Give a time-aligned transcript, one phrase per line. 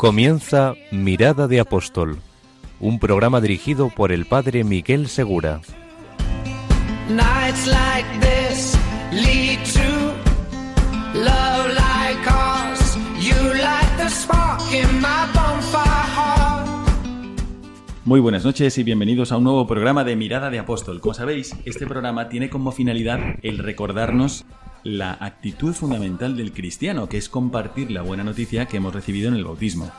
[0.00, 2.20] Comienza Mirada de Apóstol,
[2.80, 5.60] un programa dirigido por el padre Miguel Segura.
[18.06, 21.02] Muy buenas noches y bienvenidos a un nuevo programa de Mirada de Apóstol.
[21.02, 24.46] Como sabéis, este programa tiene como finalidad el recordarnos
[24.84, 29.34] la actitud fundamental del cristiano, que es compartir la buena noticia que hemos recibido en
[29.34, 29.90] el bautismo.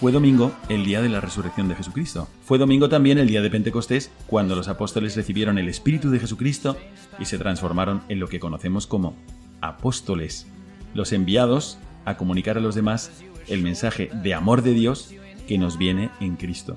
[0.00, 2.28] Fue domingo el día de la resurrección de Jesucristo.
[2.44, 6.76] Fue domingo también el día de Pentecostés, cuando los apóstoles recibieron el Espíritu de Jesucristo
[7.20, 9.14] y se transformaron en lo que conocemos como
[9.60, 10.48] apóstoles,
[10.92, 13.12] los enviados a comunicar a los demás
[13.46, 15.14] el mensaje de amor de Dios
[15.46, 16.76] que nos viene en Cristo.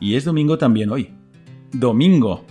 [0.00, 1.10] Y es domingo también hoy.
[1.72, 2.44] Domingo.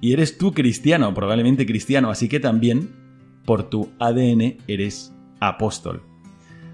[0.00, 3.05] Y eres tú cristiano, probablemente cristiano, así que también
[3.46, 6.02] por tu ADN eres apóstol.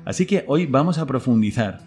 [0.05, 1.81] Así que hoy vamos a profundizar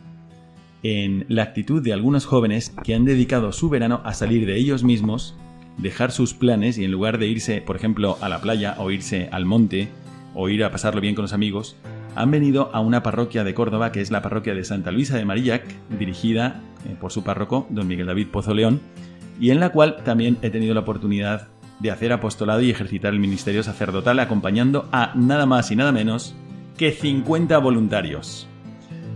[0.84, 4.84] en la actitud de algunos jóvenes que han dedicado su verano a salir de ellos
[4.84, 5.36] mismos,
[5.78, 9.28] dejar sus planes y en lugar de irse, por ejemplo, a la playa o irse
[9.32, 9.90] al monte
[10.34, 11.76] o ir a pasarlo bien con los amigos,
[12.16, 15.26] han venido a una parroquia de Córdoba que es la parroquia de Santa Luisa de
[15.26, 15.64] Marillac,
[15.98, 18.80] dirigida eh, por su párroco, don Miguel David Pozo León,
[19.40, 21.50] y en la cual también he tenido la oportunidad
[21.86, 26.34] de hacer apostolado y ejercitar el ministerio sacerdotal acompañando a nada más y nada menos
[26.78, 28.48] que 50 voluntarios.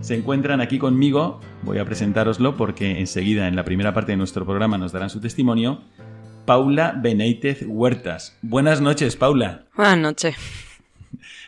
[0.00, 4.46] Se encuentran aquí conmigo, voy a presentároslo porque enseguida en la primera parte de nuestro
[4.46, 5.82] programa nos darán su testimonio,
[6.44, 8.38] Paula Beneitez Huertas.
[8.40, 9.64] Buenas noches, Paula.
[9.76, 10.36] Buenas noches.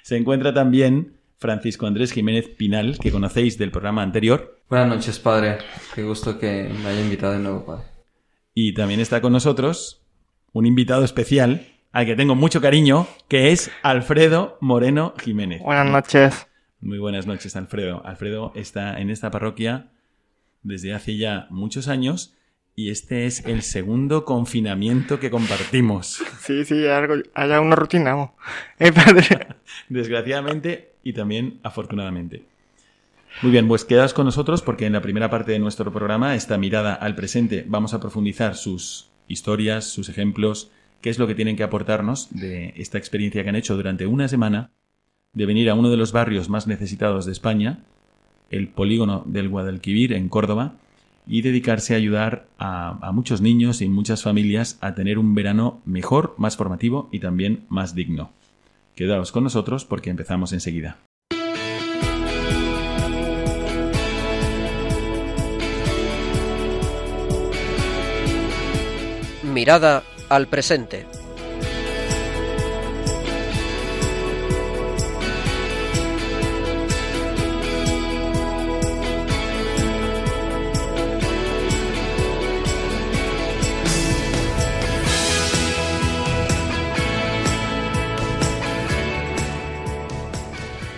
[0.02, 4.60] Se encuentra también Francisco Andrés Jiménez Pinal, que conocéis del programa anterior.
[4.68, 5.58] Buenas noches, padre.
[5.94, 7.84] Qué gusto que me haya invitado de nuevo, padre.
[8.54, 10.01] Y también está con nosotros
[10.52, 15.62] un invitado especial al que tengo mucho cariño, que es Alfredo Moreno Jiménez.
[15.62, 16.46] Buenas noches.
[16.80, 18.02] Muy buenas noches, Alfredo.
[18.04, 19.90] Alfredo está en esta parroquia
[20.62, 22.34] desde hace ya muchos años
[22.74, 26.22] y este es el segundo confinamiento que compartimos.
[26.40, 28.12] Sí, sí, algo, haya una rutina.
[28.12, 28.36] ¿no?
[28.78, 29.46] Eh, padre.
[29.88, 32.44] Desgraciadamente y también afortunadamente.
[33.40, 36.58] Muy bien, pues quedaos con nosotros porque en la primera parte de nuestro programa, esta
[36.58, 40.70] mirada al presente, vamos a profundizar sus historias, sus ejemplos,
[41.00, 44.28] qué es lo que tienen que aportarnos de esta experiencia que han hecho durante una
[44.28, 44.70] semana
[45.32, 47.80] de venir a uno de los barrios más necesitados de España,
[48.50, 50.74] el polígono del Guadalquivir en Córdoba,
[51.26, 55.80] y dedicarse a ayudar a, a, muchos niños y muchas familias a tener un verano
[55.84, 58.30] mejor, más formativo y también más digno.
[58.96, 60.98] Quedaos con nosotros porque empezamos enseguida.
[69.52, 71.06] Mirada al presente.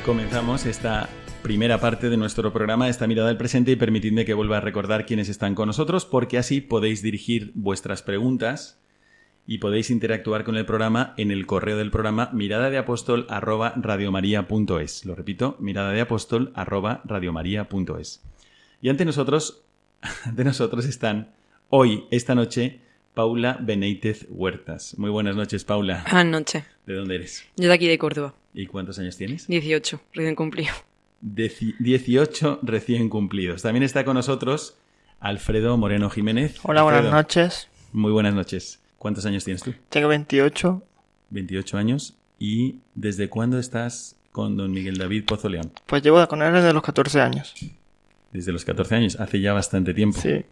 [0.04, 1.08] Comenzamos esta
[1.44, 5.04] primera parte de nuestro programa, esta mirada al presente, y permitidme que vuelva a recordar
[5.04, 8.80] quiénes están con nosotros, porque así podéis dirigir vuestras preguntas
[9.46, 13.26] y podéis interactuar con el programa en el correo del programa mirada de apóstol
[15.04, 16.54] Lo repito, mirada de apóstol
[18.80, 19.64] Y ante nosotros,
[20.24, 21.34] ante nosotros están
[21.68, 22.80] hoy, esta noche,
[23.12, 24.96] Paula Beneitez Huertas.
[24.96, 26.06] Muy buenas noches, Paula.
[26.10, 26.64] Buenas noches.
[26.86, 27.44] ¿De dónde eres?
[27.58, 28.34] Yo de aquí de Córdoba.
[28.54, 29.46] ¿Y cuántos años tienes?
[29.46, 30.72] 18, recién cumplido.
[31.26, 33.62] Deci 18 recién cumplidos.
[33.62, 34.76] También está con nosotros
[35.20, 36.60] Alfredo Moreno Jiménez.
[36.64, 37.68] Hola, Alfredo, buenas noches.
[37.94, 38.82] Muy buenas noches.
[38.98, 39.72] ¿Cuántos años tienes tú?
[39.88, 40.82] Tengo 28.
[41.30, 42.14] 28 años.
[42.38, 45.72] ¿Y desde cuándo estás con don Miguel David Pozo León?
[45.86, 47.54] Pues llevo con él desde los 14 años.
[48.30, 50.20] Desde los 14 años, hace ya bastante tiempo.
[50.20, 50.44] Sí.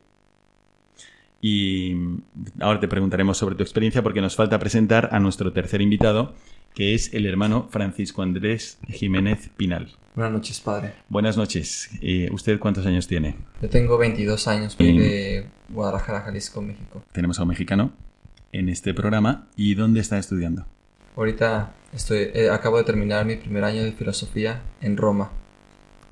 [1.42, 1.94] Y
[2.60, 6.32] ahora te preguntaremos sobre tu experiencia porque nos falta presentar a nuestro tercer invitado,
[6.74, 9.92] que es el hermano Francisco Andrés Jiménez Pinal.
[10.14, 10.92] Buenas noches, padre.
[11.08, 11.90] Buenas noches.
[12.02, 13.36] Eh, ¿Usted cuántos años tiene?
[13.62, 17.02] Yo tengo 22 años, soy de Guadalajara, Jalisco, México.
[17.12, 17.92] Tenemos a un mexicano
[18.52, 19.46] en este programa.
[19.56, 20.66] ¿Y dónde está estudiando?
[21.16, 25.30] Ahorita estoy, eh, acabo de terminar mi primer año de filosofía en Roma.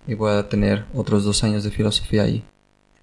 [0.07, 2.43] y voy a tener otros dos años de filosofía ahí.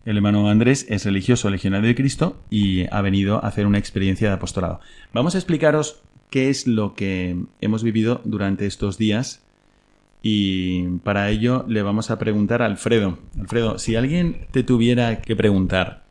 [0.04, 4.30] El hermano Andrés es religioso legionario de Cristo y ha venido a hacer una experiencia
[4.30, 4.80] de apostolado.
[5.14, 9.44] Vamos a explicaros qué es lo que hemos vivido durante estos días
[10.22, 13.18] y para ello le vamos a preguntar a Alfredo.
[13.40, 16.06] Alfredo, si alguien te tuviera que preguntar,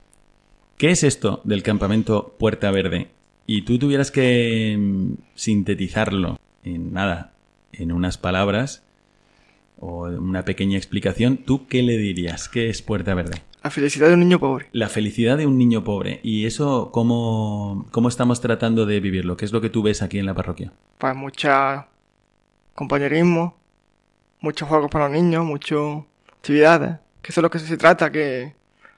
[0.78, 3.08] ¿qué es esto del campamento Puerta Verde?
[3.46, 7.32] Y tú tuvieras que mm, sintetizarlo en nada,
[7.72, 8.82] en unas palabras
[9.78, 12.48] o una pequeña explicación, ¿tú qué le dirías?
[12.48, 13.42] ¿Qué es Puerta Verde?
[13.66, 14.68] La felicidad de un niño pobre.
[14.70, 16.20] La felicidad de un niño pobre.
[16.22, 19.36] ¿Y eso cómo, cómo estamos tratando de vivirlo?
[19.36, 20.72] ¿Qué es lo que tú ves aquí en la parroquia?
[20.98, 21.88] Pues mucha
[22.76, 23.56] compañerismo,
[24.40, 27.00] muchos juegos para los niños, muchas actividades.
[27.20, 28.54] Que eso es lo que se trata, que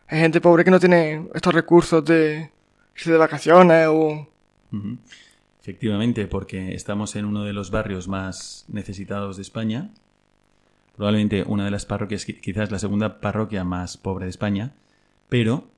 [0.07, 2.51] hay gente pobre que no tiene estos recursos de
[2.95, 4.29] irse de vacaciones o...
[5.63, 9.89] Efectivamente, porque estamos en uno de los barrios más necesitados de España.
[10.99, 14.73] Probablemente una de las parroquias, qui- quizás la segunda parroquia más pobre de España.
[15.31, 15.71] Pero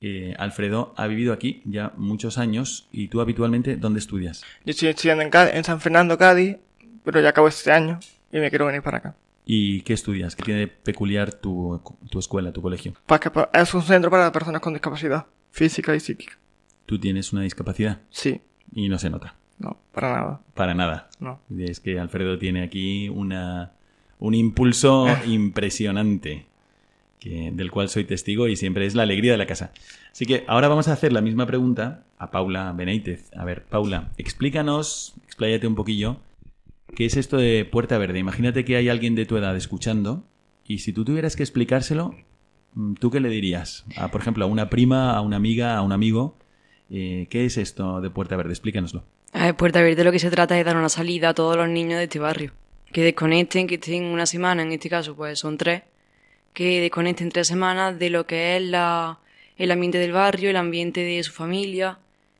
[0.00, 2.86] eh, Alfredo ha vivido aquí ya muchos años.
[2.92, 4.42] ¿Y tú habitualmente dónde estudias?
[4.64, 6.58] Yo estoy estudiando en, Cádiz- en San Fernando, Cádiz,
[7.04, 7.98] pero ya acabo este año
[8.30, 9.16] y me quiero venir para acá.
[9.46, 10.36] ¿Y qué estudias?
[10.36, 12.92] ¿Qué tiene de peculiar tu, tu escuela, tu colegio?
[13.20, 16.38] Que pa- es un centro para personas con discapacidad física y psíquica.
[16.86, 17.98] ¿Tú tienes una discapacidad?
[18.10, 18.40] Sí,
[18.74, 19.34] Y no se nota.
[19.58, 21.08] no, para nada, Para nada.
[21.18, 21.40] no.
[21.58, 23.72] Es que Alfredo tiene aquí una,
[24.20, 26.46] un impulso impresionante,
[27.22, 29.72] del cual soy testigo y siempre es la alegría de la casa.
[30.12, 33.30] Así que ahora vamos a hacer la misma pregunta a Paula Benítez.
[33.36, 36.18] A ver, Paula, explícanos, expláyate un poquillo,
[36.94, 38.18] ¿qué es esto de Puerta Verde?
[38.18, 40.24] Imagínate que hay alguien de tu edad escuchando
[40.66, 42.14] y si tú tuvieras que explicárselo,
[42.74, 43.84] mm, ¿tú qué le dirías?
[43.96, 46.36] A, por ejemplo, a una prima, a una amiga, a un amigo,
[46.90, 48.52] eh, ¿qué es esto de Puerta Verde?
[48.52, 49.04] Explícanoslo.
[49.32, 51.98] A Puerta Verde lo que se trata es dar una salida a todos los niños
[51.98, 52.52] de este barrio.
[52.92, 55.82] Que desconecten, que estén una semana, en este caso pues son tres,
[56.52, 59.20] que desconecten tres semanas de lo que es la,
[59.56, 61.98] el ambiente del barrio, el ambiente de su familia,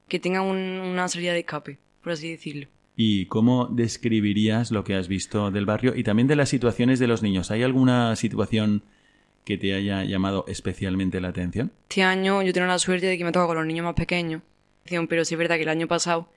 [0.08, 2.66] que tengan un- una salida de escape, por así decirlo.
[2.96, 7.06] ¿Y cómo describirías lo que has visto del barrio y también de las situaciones de
[7.06, 7.50] los niños?
[7.50, 8.82] ¿Hay alguna situación
[9.44, 11.70] que te haya llamado especialmente la atención?
[11.88, 14.42] Este año yo tengo la suerte de que me toca con los niños más pequeños,
[15.08, 16.28] pero sí es verdad que el año pasado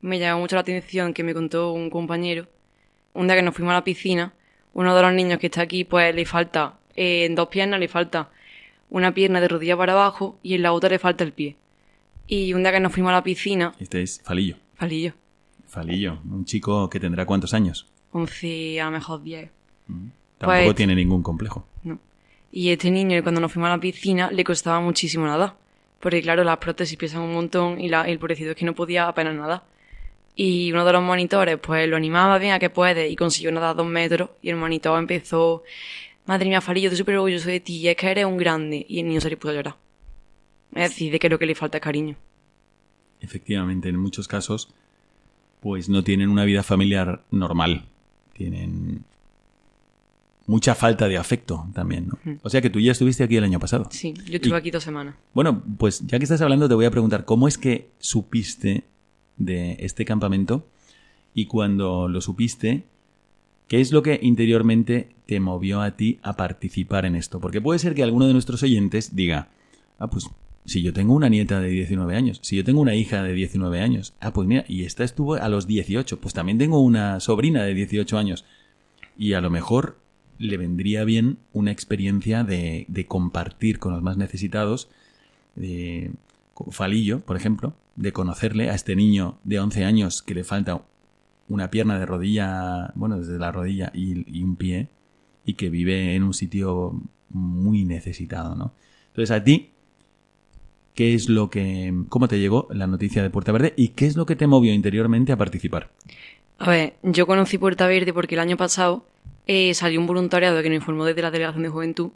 [0.00, 2.48] me llamó mucho la atención que me contó un compañero,
[3.18, 4.32] un día que nos fuimos a la piscina,
[4.74, 7.88] uno de los niños que está aquí pues le falta, eh, en dos piernas le
[7.88, 8.30] falta
[8.90, 11.56] una pierna de rodilla para abajo y en la otra le falta el pie.
[12.26, 14.56] Y un día que nos fuimos a la piscina, Este es Falillo.
[14.74, 15.12] Falillo,
[15.66, 17.86] Falillo, un chico que tendrá cuántos años.
[18.12, 19.50] 11 a lo mejor 10.
[20.38, 21.66] Tampoco Pues- tiene ningún complejo.
[21.82, 21.98] No.
[22.52, 25.54] Y este niño, cuando nos fuimos a la piscina, le costaba muchísimo nadar.
[26.00, 29.08] Porque, claro, las prótesis pesan un montón y la- el pobrecito es que no podía
[29.08, 29.64] apenas nadar.
[30.40, 33.88] Y uno de los monitores, pues lo animaba, venga, que puede, y consiguió nadar dos
[33.88, 34.30] metros.
[34.40, 35.64] Y el monitor empezó,
[36.26, 38.86] madre mía, Falillo, estoy súper orgulloso de ti, es que eres un grande.
[38.88, 39.76] Y el niño se le puso a llorar.
[40.76, 42.14] Es decir, de que lo que le falta es cariño.
[43.20, 44.68] Efectivamente, en muchos casos,
[45.60, 47.86] pues no tienen una vida familiar normal.
[48.32, 49.02] Tienen
[50.46, 52.38] mucha falta de afecto también, ¿no?
[52.42, 53.88] O sea que tú ya estuviste aquí el año pasado.
[53.90, 55.16] Sí, yo estuve Y- aquí dos semanas.
[55.34, 58.84] Bueno, pues ya que estás hablando, te voy a preguntar, ¿cómo es que supiste
[59.38, 60.66] de este campamento?
[61.34, 62.84] Y cuando lo supiste,
[63.68, 67.40] ¿qué es lo que interiormente te movió a ti a participar en esto?
[67.40, 69.48] Porque puede ser que alguno de nuestros oyentes diga,
[69.98, 70.28] ah, pues
[70.64, 73.80] si yo tengo una nieta de 19 años, si yo tengo una hija de 19
[73.80, 77.62] años, ah, pues mira, y esta estuvo a los 18, pues también tengo una sobrina
[77.62, 78.44] de 18 años.
[79.16, 79.98] Y a lo mejor
[80.38, 84.88] le vendría bien una experiencia de, de compartir con los más necesitados,
[86.70, 90.82] Falillo, por ejemplo, de conocerle a este niño de 11 años que le falta
[91.48, 94.88] una pierna de rodilla, bueno, desde la rodilla y, un pie,
[95.44, 97.00] y que vive en un sitio
[97.30, 98.72] muy necesitado, ¿no?
[99.08, 99.70] Entonces, a ti,
[100.94, 104.16] ¿qué es lo que, cómo te llegó la noticia de Puerta Verde y qué es
[104.16, 105.90] lo que te movió interiormente a participar?
[106.58, 109.06] A ver, yo conocí Puerta Verde porque el año pasado
[109.46, 112.10] eh, salió un voluntariado que nos informó desde la Delegación de Juventud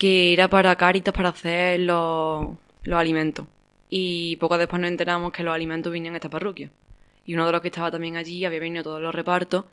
[0.00, 3.46] que era para Cáritas para hacer los, los alimentos.
[3.88, 6.70] Y poco después nos enteramos que los alimentos venían a esta parroquia.
[7.26, 9.64] Y uno de los que estaba también allí había venido todos los repartos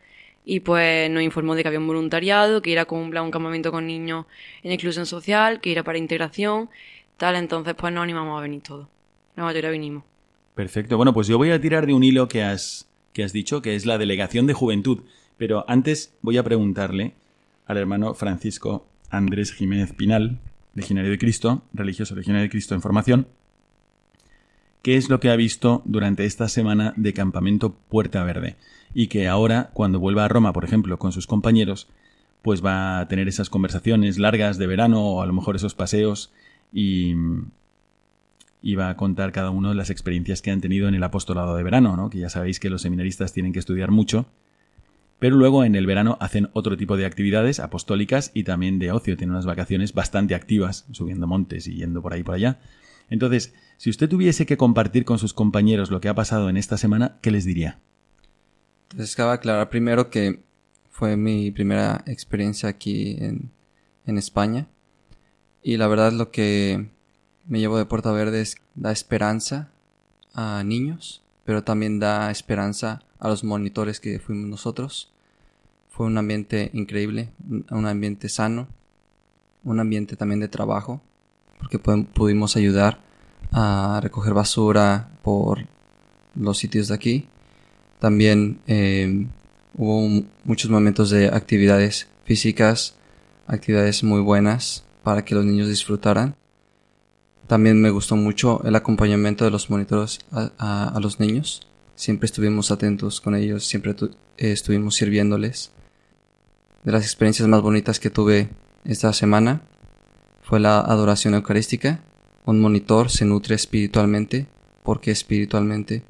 [0.50, 3.70] y pues nos informó de que había un voluntariado, que era como un, un campamento
[3.70, 4.26] con niños
[4.64, 6.70] en inclusión social, que era para integración,
[7.18, 8.88] tal, entonces pues nos animamos a venir todos.
[9.36, 10.04] La mayoría vinimos.
[10.56, 10.96] Perfecto.
[10.96, 13.76] Bueno, pues yo voy a tirar de un hilo que has, que has dicho, que
[13.76, 15.04] es la delegación de juventud.
[15.38, 17.14] Pero antes voy a preguntarle
[17.66, 20.40] al hermano Francisco Andrés Jiménez Pinal,
[20.78, 23.28] legionario de Cristo, religioso legionario de Cristo en formación,
[24.84, 28.58] qué es lo que ha visto durante esta semana de campamento Puerta Verde
[28.94, 31.88] y que ahora, cuando vuelva a Roma, por ejemplo, con sus compañeros,
[32.44, 36.32] pues va a tener esas conversaciones largas de verano o a lo mejor esos paseos
[36.72, 37.16] y,
[38.62, 41.64] y va a contar cada uno las experiencias que han tenido en el apostolado de
[41.64, 42.12] verano, ¿no?
[42.12, 44.28] que ya sabéis que los seminaristas tienen que estudiar mucho,
[45.20, 49.18] pero luego en el verano hacen otro tipo de actividades apostólicas y también de ocio,
[49.18, 52.60] tienen unas vacaciones bastante activas, subiendo montes y yendo por ahí por allá.
[53.10, 56.78] Entonces, si usted tuviese que compartir con sus compañeros lo que ha pasado en esta
[56.78, 57.80] semana, ¿qué les diría?
[58.92, 60.42] Entonces, cabe aclarar primero que
[60.98, 63.52] fue mi primera experiencia aquí en,
[64.18, 64.68] España.
[65.62, 66.90] Y la verdad lo que
[67.46, 69.70] me llevo de Puerta Verde es da esperanza
[70.34, 75.12] a niños, pero también da esperanza a los monitores que fuimos nosotros.
[75.90, 77.30] Fue un ambiente increíble,
[77.72, 78.68] un ambiente sano,
[79.64, 81.02] un ambiente también de trabajo,
[81.60, 83.00] porque pudimos ayudar
[83.52, 85.66] a recoger basura por
[86.36, 87.28] los sitios de aquí.
[88.00, 89.28] También eh,
[89.76, 92.96] hubo muchos momentos de actividades físicas,
[93.48, 96.36] actividades muy buenas para que los niños disfrutaran.
[97.48, 101.66] También me gustó mucho el acompañamiento de los monitores a, los niños.
[101.98, 103.96] Siempre estuvimos atentos con ellos, siempre
[104.38, 105.72] eh, estuvimos sirviéndoles.
[106.84, 108.50] De las experiencias más bonitas que tuve
[108.86, 109.64] esta semana
[110.44, 112.02] fue la adoración eucarística.
[112.46, 114.46] Un monitor se nutre espiritualmente
[114.84, 116.04] porque espiritualmente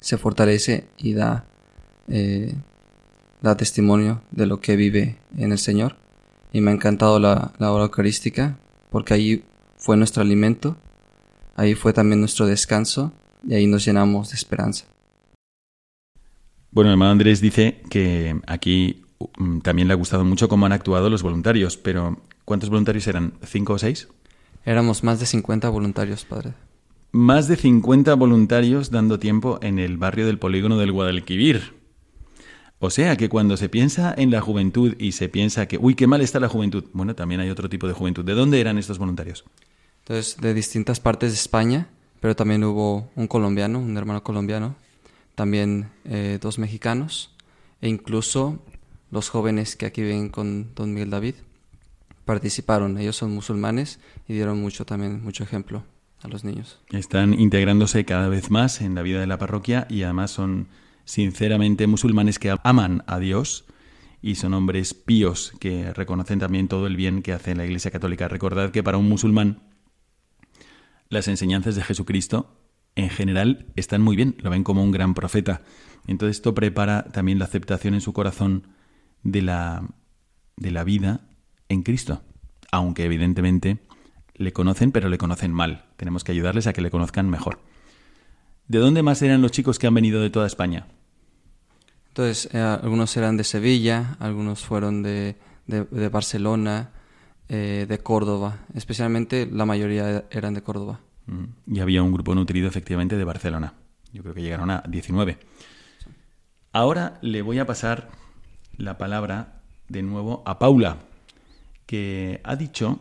[0.00, 1.46] se fortalece y da,
[2.08, 2.56] eh,
[3.42, 5.94] da testimonio de lo que vive en el Señor.
[6.52, 8.58] Y me ha encantado la, la hora eucarística
[8.90, 9.44] porque ahí
[9.76, 10.76] fue nuestro alimento,
[11.54, 13.12] ahí fue también nuestro descanso
[13.46, 14.86] y ahí nos llenamos de esperanza.
[16.76, 19.02] Bueno, el hermano Andrés dice que aquí
[19.38, 23.32] mm, también le ha gustado mucho cómo han actuado los voluntarios, pero ¿cuántos voluntarios eran?
[23.46, 24.08] ¿Cinco o seis?
[24.62, 26.52] Éramos más de 50 voluntarios, padre.
[27.12, 31.72] Más de 50 voluntarios dando tiempo en el barrio del polígono del Guadalquivir.
[32.78, 36.06] O sea que cuando se piensa en la juventud y se piensa que, uy, qué
[36.06, 38.22] mal está la juventud, bueno, también hay otro tipo de juventud.
[38.22, 39.46] ¿De dónde eran estos voluntarios?
[40.00, 41.88] Entonces, de distintas partes de España,
[42.20, 44.76] pero también hubo un colombiano, un hermano colombiano,
[45.36, 47.30] también eh, dos mexicanos,
[47.80, 48.58] e incluso
[49.12, 51.34] los jóvenes que aquí ven con don Miguel David
[52.24, 52.98] participaron.
[52.98, 55.84] Ellos son musulmanes y dieron mucho también, mucho ejemplo
[56.22, 56.80] a los niños.
[56.90, 60.66] Están integrándose cada vez más en la vida de la parroquia y además son
[61.04, 63.66] sinceramente musulmanes que aman a Dios
[64.22, 68.26] y son hombres píos que reconocen también todo el bien que hace la Iglesia Católica.
[68.26, 69.62] Recordad que para un musulmán
[71.10, 72.50] las enseñanzas de Jesucristo
[72.96, 75.62] en general están muy bien, lo ven como un gran profeta.
[76.06, 78.66] Entonces esto prepara también la aceptación en su corazón
[79.22, 79.86] de la,
[80.56, 81.20] de la vida
[81.68, 82.22] en Cristo,
[82.72, 83.78] aunque evidentemente
[84.34, 85.84] le conocen, pero le conocen mal.
[85.96, 87.60] Tenemos que ayudarles a que le conozcan mejor.
[88.68, 90.86] ¿De dónde más eran los chicos que han venido de toda España?
[92.08, 95.36] Entonces, eh, algunos eran de Sevilla, algunos fueron de,
[95.66, 96.90] de, Barcelona,
[97.48, 98.60] eh, de Córdoba.
[98.74, 101.00] Especialmente la mayoría eran de Córdoba.
[101.66, 103.74] Y había un grupo nutrido efectivamente de Barcelona.
[104.12, 105.38] Yo creo que llegaron a 19.
[106.72, 108.10] Ahora le voy a pasar
[108.76, 110.98] la palabra de nuevo a Paula,
[111.86, 113.00] que ha dicho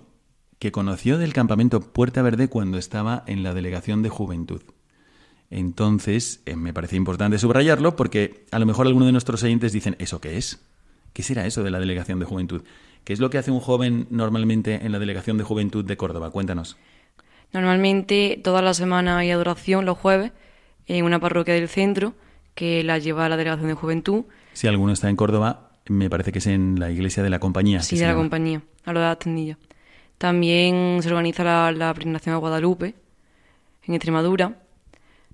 [0.60, 4.62] que conoció del campamento Puerta Verde cuando estaba en la delegación de juventud.
[5.50, 9.96] Entonces, eh, me parece importante subrayarlo porque a lo mejor algunos de nuestros oyentes dicen,
[10.00, 10.63] ¿eso qué es?
[11.13, 12.63] ¿Qué será eso de la delegación de juventud?
[13.03, 16.32] ¿Qué es lo que hace un joven normalmente en la delegación de juventud de Córdoba?
[16.32, 16.77] Cuéntanos.
[17.55, 20.33] Normalmente toda la semana hay adoración los jueves
[20.88, 22.13] en una parroquia del centro
[22.53, 24.25] que la lleva a la delegación de juventud.
[24.51, 27.81] Si alguno está en Córdoba, me parece que es en la iglesia de la compañía.
[27.81, 29.57] Sí, de la compañía, a lo de las tendillas.
[30.17, 32.93] También se organiza la, la peregrinación a Guadalupe,
[33.83, 34.59] en Extremadura.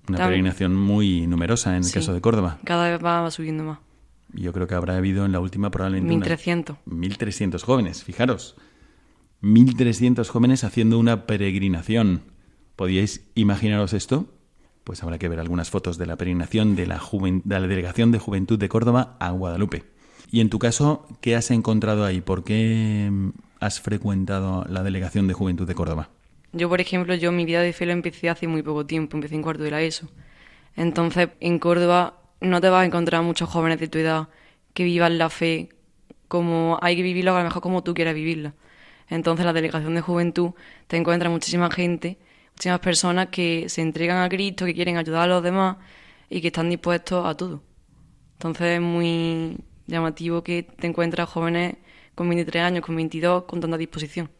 [0.08, 2.58] Una peregrinación muy numerosa en el caso de Córdoba.
[2.62, 3.78] Cada vez va subiendo más.
[4.32, 6.36] Yo creo que habrá habido en la última probablemente...
[6.36, 6.76] 1.300.
[6.86, 8.54] 1.300 jóvenes, fijaros.
[9.42, 12.22] 1.300 jóvenes haciendo una peregrinación.
[12.76, 14.26] ¿Podíais imaginaros esto?
[14.84, 18.18] Pues habrá que ver algunas fotos de la peregrinación de la, de la Delegación de
[18.18, 19.84] Juventud de Córdoba a Guadalupe.
[20.30, 22.20] Y en tu caso, ¿qué has encontrado ahí?
[22.20, 23.10] ¿Por qué
[23.60, 26.08] has frecuentado la Delegación de Juventud de Córdoba?
[26.52, 29.34] Yo, por ejemplo, yo mi vida de fe lo empecé hace muy poco tiempo, empecé
[29.34, 30.08] en cuarto de la ESO.
[30.76, 34.28] Entonces, en Córdoba no te vas a encontrar muchos jóvenes de tu edad
[34.72, 35.68] que vivan la fe
[36.28, 38.54] como hay que vivirla, a lo mejor como tú quieras vivirla.
[39.12, 40.52] Entonces, la delegación de juventud
[40.86, 42.18] te encuentra muchísima gente,
[42.52, 45.76] muchísimas personas que se entregan a Cristo, que quieren ayudar a los demás
[46.30, 47.62] y que están dispuestos a todo.
[48.34, 51.76] Entonces, es muy llamativo que te encuentras jóvenes
[52.14, 54.30] con 23 años, con 22, con tanta disposición.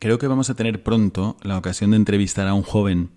[0.00, 3.10] Creo que vamos a tener pronto la ocasión de entrevistar a un joven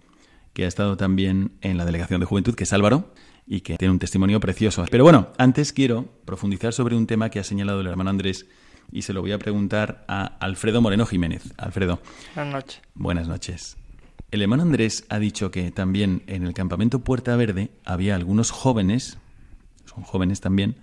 [0.53, 3.13] que ha estado también en la delegación de juventud, que es Álvaro,
[3.47, 4.85] y que tiene un testimonio precioso.
[4.91, 8.45] Pero bueno, antes quiero profundizar sobre un tema que ha señalado el hermano Andrés
[8.91, 11.53] y se lo voy a preguntar a Alfredo Moreno Jiménez.
[11.57, 11.99] Alfredo,
[12.35, 12.81] Buenas noches.
[12.95, 13.77] buenas noches.
[14.31, 19.17] El hermano Andrés ha dicho que también en el campamento Puerta Verde había algunos jóvenes,
[19.85, 20.75] son jóvenes también,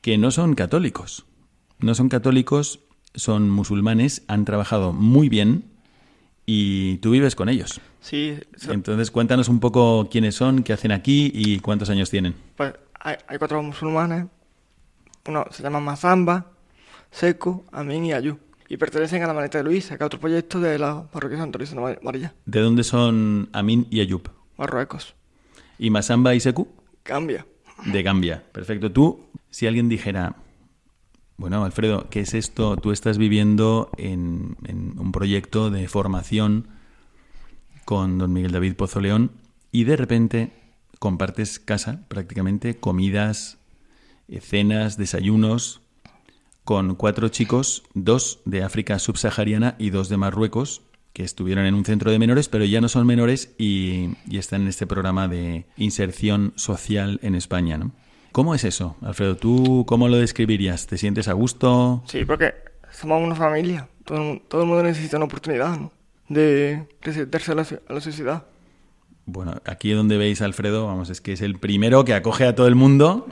[0.00, 1.24] que no son católicos.
[1.78, 2.80] No son católicos,
[3.14, 5.64] son musulmanes, han trabajado muy bien
[6.46, 7.80] y tú vives con ellos.
[8.00, 12.34] Sí, so- Entonces cuéntanos un poco quiénes son, qué hacen aquí y cuántos años tienen.
[12.56, 14.26] pues hay, hay cuatro musulmanes.
[15.26, 16.50] Uno se llama Mazamba,
[17.14, 18.38] Seco, Amin y Ayú.
[18.68, 21.58] Y pertenecen a la Maneta de Luisa, que es otro proyecto de la parroquia Santa
[21.58, 24.28] Luisa de Marilla, ¿De dónde son Amin y Ayub?
[24.56, 25.14] Marruecos.
[25.78, 26.66] ¿Y Masamba y Seku?
[27.04, 27.46] Cambia.
[27.86, 28.42] De Gambia.
[28.50, 28.90] Perfecto.
[28.90, 30.34] Tú, si alguien dijera,
[31.36, 32.76] bueno, Alfredo, ¿qué es esto?
[32.76, 36.66] Tú estás viviendo en, en un proyecto de formación
[37.84, 39.30] con don Miguel David Pozo León
[39.70, 40.52] y de repente
[40.98, 43.58] compartes casa, prácticamente, comidas,
[44.26, 45.83] eh, cenas, desayunos,
[46.64, 51.84] con cuatro chicos, dos de África subsahariana y dos de Marruecos, que estuvieron en un
[51.84, 55.66] centro de menores, pero ya no son menores y, y están en este programa de
[55.76, 57.92] inserción social en España, ¿no?
[58.32, 59.36] ¿Cómo es eso, Alfredo?
[59.36, 60.88] ¿Tú cómo lo describirías?
[60.88, 62.02] ¿Te sientes a gusto?
[62.08, 62.52] Sí, porque
[62.90, 63.88] somos una familia.
[64.04, 65.92] Todo, todo el mundo necesita una oportunidad, ¿no?
[66.28, 68.44] De reinsertarse a la, a la sociedad.
[69.26, 72.54] Bueno, aquí donde veis a Alfredo, vamos, es que es el primero que acoge a
[72.54, 73.28] todo el mundo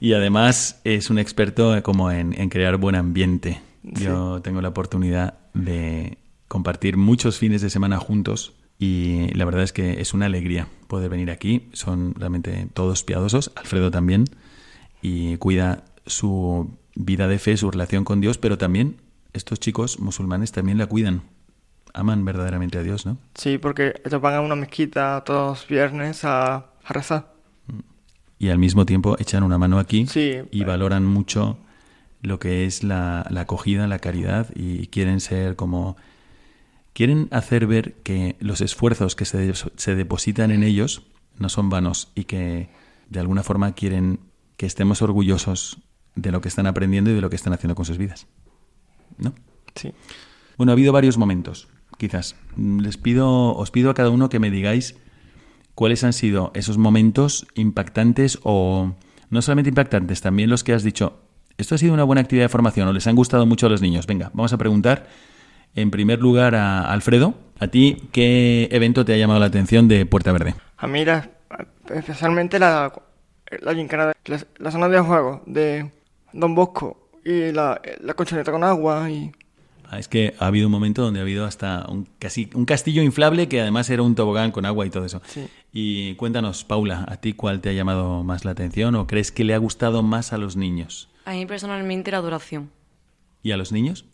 [0.00, 3.60] y además es un experto como en, en crear buen ambiente.
[3.82, 9.72] Yo tengo la oportunidad de compartir muchos fines de semana juntos y la verdad es
[9.72, 11.68] que es una alegría poder venir aquí.
[11.72, 14.24] Son realmente todos piadosos, Alfredo también,
[15.00, 18.96] y cuida su vida de fe, su relación con Dios, pero también
[19.32, 21.22] estos chicos musulmanes también la cuidan.
[21.94, 23.18] Aman verdaderamente a Dios, ¿no?
[23.34, 27.32] Sí, porque ellos van a una mezquita todos los viernes a, a rezar.
[28.38, 30.38] y al mismo tiempo echan una mano aquí Sí.
[30.50, 31.58] y valoran mucho
[32.22, 35.96] lo que es la, la acogida, la caridad y quieren ser como...
[36.94, 41.02] Quieren hacer ver que los esfuerzos que se, de- se depositan en ellos
[41.38, 42.68] no son vanos y que
[43.08, 44.20] de alguna forma quieren
[44.58, 45.78] que estemos orgullosos
[46.16, 48.26] de lo que están aprendiendo y de lo que están haciendo con sus vidas.
[49.18, 49.32] ¿No?
[49.74, 49.92] Sí.
[50.58, 51.66] Bueno, ha habido varios momentos,
[52.02, 52.34] quizás.
[52.56, 54.96] Les pido, os pido a cada uno que me digáis
[55.76, 58.96] cuáles han sido esos momentos impactantes o
[59.30, 61.20] no solamente impactantes, también los que has dicho,
[61.58, 63.80] esto ha sido una buena actividad de formación o les han gustado mucho a los
[63.80, 64.08] niños.
[64.08, 65.06] Venga, vamos a preguntar
[65.76, 70.04] en primer lugar a Alfredo, a ti, ¿qué evento te ha llamado la atención de
[70.04, 70.56] Puerta Verde?
[70.78, 71.04] A mí,
[71.88, 72.92] especialmente la,
[73.60, 74.12] la gincana,
[74.58, 75.88] la, zona de juego de
[76.32, 79.32] Don Bosco y la, la con agua y
[79.98, 83.48] es que ha habido un momento donde ha habido hasta un, casi, un castillo inflable
[83.48, 85.20] que además era un tobogán con agua y todo eso.
[85.26, 85.48] Sí.
[85.72, 89.44] Y cuéntanos, Paula, ¿a ti cuál te ha llamado más la atención o crees que
[89.44, 91.08] le ha gustado más a los niños?
[91.24, 92.70] A mí personalmente la adoración.
[93.42, 94.04] ¿Y a los niños?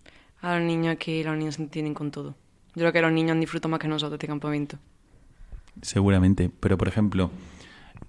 [0.41, 2.35] A los niños que los niños se entienden con todo.
[2.75, 4.79] Yo creo que los niños han disfrutado más que nosotros de este campamento.
[5.83, 6.51] Seguramente.
[6.61, 7.31] Pero, por ejemplo,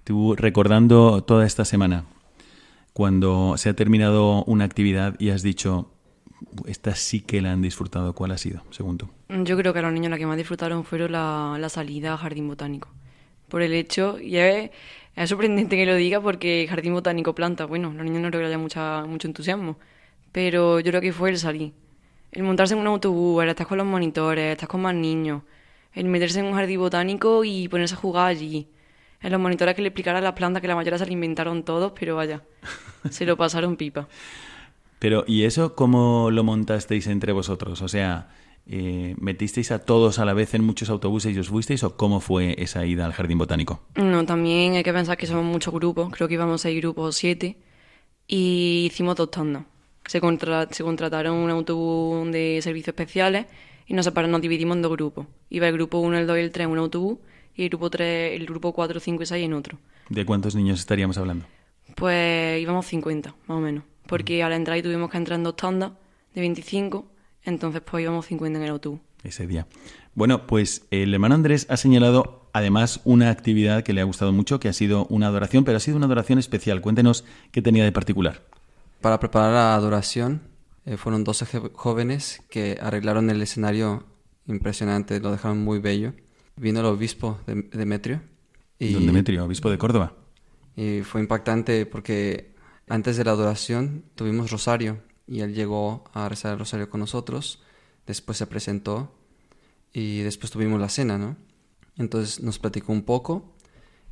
[0.04, 2.04] tú recordando toda esta semana,
[2.92, 5.90] cuando se ha terminado una actividad y has dicho,
[6.66, 9.08] esta sí que la han disfrutado, ¿cuál ha sido, según tú?
[9.28, 12.16] Yo creo que a los niños la que más disfrutaron fueron la, la salida a
[12.16, 12.88] Jardín Botánico.
[13.48, 14.70] Por el hecho, y es,
[15.16, 18.46] es sorprendente que lo diga porque Jardín Botánico planta, bueno, los niños no creo que
[18.46, 19.76] haya mucha, mucho entusiasmo,
[20.32, 21.72] pero yo creo que fue el salir.
[22.32, 25.42] El montarse en un autobús, el estar con los monitores, estar con más niños,
[25.94, 28.68] el meterse en un jardín botánico y ponerse a jugar allí.
[29.20, 31.92] En los monitores que le explicaran las plantas que la mayoría se las inventaron todos,
[31.98, 32.42] pero vaya,
[33.10, 34.08] se lo pasaron pipa.
[35.00, 37.82] Pero, ¿y eso cómo lo montasteis entre vosotros?
[37.82, 38.28] O sea,
[38.66, 42.20] eh, ¿metisteis a todos a la vez en muchos autobuses y os fuisteis o cómo
[42.20, 43.80] fue esa ida al jardín botánico?
[43.96, 47.12] No, también hay que pensar que somos muchos grupos, creo que íbamos seis grupos o
[47.12, 47.56] siete,
[48.28, 49.64] y hicimos dos tandas.
[50.06, 53.46] Se, contra- se contrataron un autobús de servicios especiales
[53.86, 55.26] y nos separamos, nos dividimos en dos grupos.
[55.50, 57.18] Iba el grupo 1, el 2 y el 3 en un autobús
[57.56, 59.78] y el grupo 3, el grupo 4, 5 y 6 en otro.
[60.08, 61.46] ¿De cuántos niños estaríamos hablando?
[61.96, 65.56] Pues íbamos 50, más o menos, porque al entrar ahí tuvimos que entrar en dos
[65.56, 65.92] tandas
[66.34, 67.06] de 25,
[67.44, 69.00] entonces pues íbamos 50 en el autobús.
[69.22, 69.66] ese día.
[70.14, 74.58] Bueno, pues el hermano Andrés ha señalado además una actividad que le ha gustado mucho,
[74.58, 76.80] que ha sido una adoración, pero ha sido una adoración especial.
[76.80, 78.42] Cuéntenos qué tenía de particular.
[79.00, 80.42] Para preparar la adoración,
[80.84, 84.04] eh, fueron 12 je- jóvenes que arreglaron el escenario
[84.48, 86.12] impresionante, lo dejaron muy bello.
[86.56, 88.20] Vino el obispo de Demetrio.
[88.78, 90.14] Y, Don Demetrio, obispo de Córdoba.
[90.76, 92.49] y fue impactante porque
[92.90, 97.62] antes de la adoración tuvimos rosario y él llegó a rezar el rosario con nosotros,
[98.06, 99.14] después se presentó
[99.92, 101.36] y después tuvimos la cena, ¿no?
[101.96, 103.52] Entonces nos platicó un poco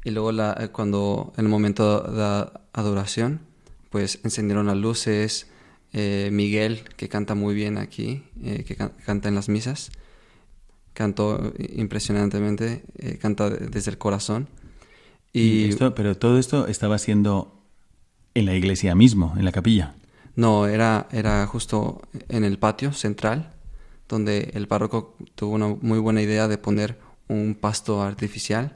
[0.05, 3.41] y luego la, eh, cuando en el momento de adoración
[3.91, 5.49] pues encendieron las luces,
[5.93, 9.91] eh, Miguel, que canta muy bien aquí, eh, que can- canta en las misas.
[10.93, 14.49] Cantó impresionantemente, eh, canta de- desde el corazón.
[15.33, 17.58] Y Y esto, pero todo esto estaba siendo
[18.39, 19.95] en la iglesia mismo, en la capilla.
[20.37, 23.55] no, era, era justo en el patio central,
[24.09, 26.99] donde el párroco tuvo una muy buena idea de poner
[27.29, 28.73] un pasto artificial.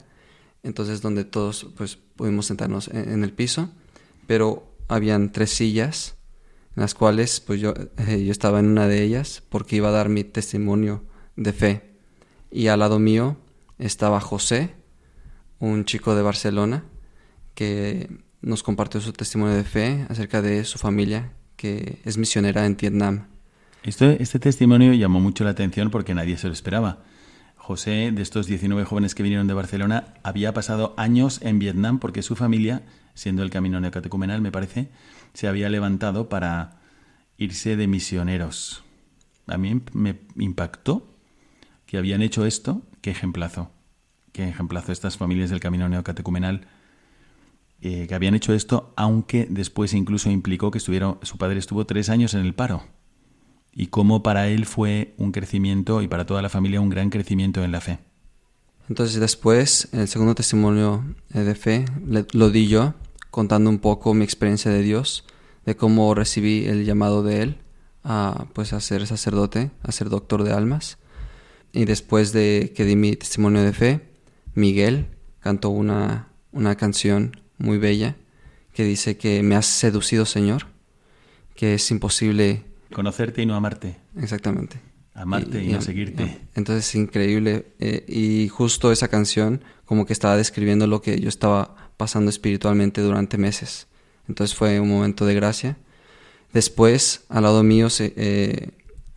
[0.61, 3.69] Entonces, donde todos pues, pudimos sentarnos en, el piso,
[4.27, 6.15] pero habían tres sillas,
[6.75, 9.91] en las cuales pues, yo, eh, yo estaba en una de ellas porque iba a
[9.91, 11.03] dar mi testimonio
[11.35, 11.97] de fe.
[12.51, 13.37] Y al lado mío
[13.79, 14.75] estaba José,
[15.59, 16.85] un chico de Barcelona,
[17.55, 18.09] que
[18.43, 23.27] nos compartió su testimonio de fe acerca de su familia, que es misionera en Vietnam.
[23.83, 26.99] Este testimonio llamó mucho la atención porque nadie se lo esperaba.
[27.55, 32.21] José, de estos 19 jóvenes que vinieron de Barcelona, había pasado años en Vietnam porque
[32.21, 34.89] su familia, siendo el camino neocatecumenal, me parece,
[35.33, 36.81] se había levantado para
[37.37, 38.83] irse de misioneros.
[39.47, 41.15] A mí me impactó
[41.85, 43.71] que habían hecho esto, que ejemplazo,
[44.31, 46.67] que ejemplazo estas familias del camino neocatecumenal,
[47.85, 52.33] eh, que habían hecho esto, aunque después incluso implicó que su padre estuvo tres años
[52.33, 52.83] en el paro
[53.73, 57.61] y cómo para él fue un crecimiento y para toda la familia un gran crecimiento
[57.61, 57.99] en la fe.
[58.87, 61.83] Entonces después, el segundo testimonio eh, de fe
[62.31, 62.93] lo di yo,
[63.31, 65.25] contando un poco mi experiencia de Dios,
[65.65, 67.57] de cómo recibí el llamado de Él
[68.05, 70.99] a, pues, a ser sacerdote, a ser doctor de almas.
[71.73, 74.09] Y después de que di mi testimonio de fe,
[74.53, 75.07] Miguel
[75.41, 78.15] cantó una, una canción muy bella
[78.73, 80.67] que dice que me has seducido, Señor,
[81.55, 83.97] que es imposible Conocerte y no amarte.
[84.17, 84.79] Exactamente.
[85.15, 86.39] Amarte y no seguirte.
[86.55, 87.65] Entonces es increíble.
[87.79, 93.01] eh, y justo esa canción como que estaba describiendo lo que yo estaba pasando espiritualmente
[93.01, 93.87] durante meses.
[94.27, 95.77] Entonces fue un momento de gracia.
[96.53, 98.69] Después, al lado mío, se eh,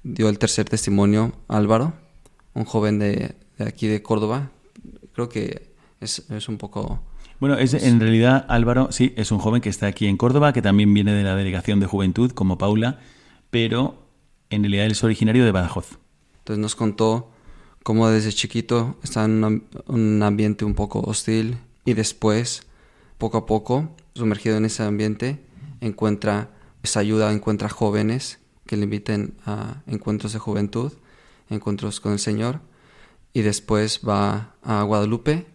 [0.02, 1.92] dio el tercer testimonio Álvaro,
[2.54, 4.50] un joven de, de aquí de Córdoba.
[5.12, 7.02] Creo que es, es un poco...
[7.40, 10.62] Bueno, es, en realidad Álvaro, sí, es un joven que está aquí en Córdoba, que
[10.62, 12.98] también viene de la delegación de juventud, como Paula,
[13.50, 14.02] pero
[14.48, 15.98] en realidad él es originario de Badajoz.
[16.38, 17.30] Entonces nos contó
[17.82, 22.62] cómo desde chiquito estaba en un, am- un ambiente un poco hostil y después,
[23.18, 25.44] poco a poco, sumergido en ese ambiente,
[25.80, 26.50] encuentra
[26.82, 30.92] esa ayuda, encuentra jóvenes que le inviten a encuentros de juventud,
[31.50, 32.60] encuentros con el Señor
[33.34, 35.46] y después va a Guadalupe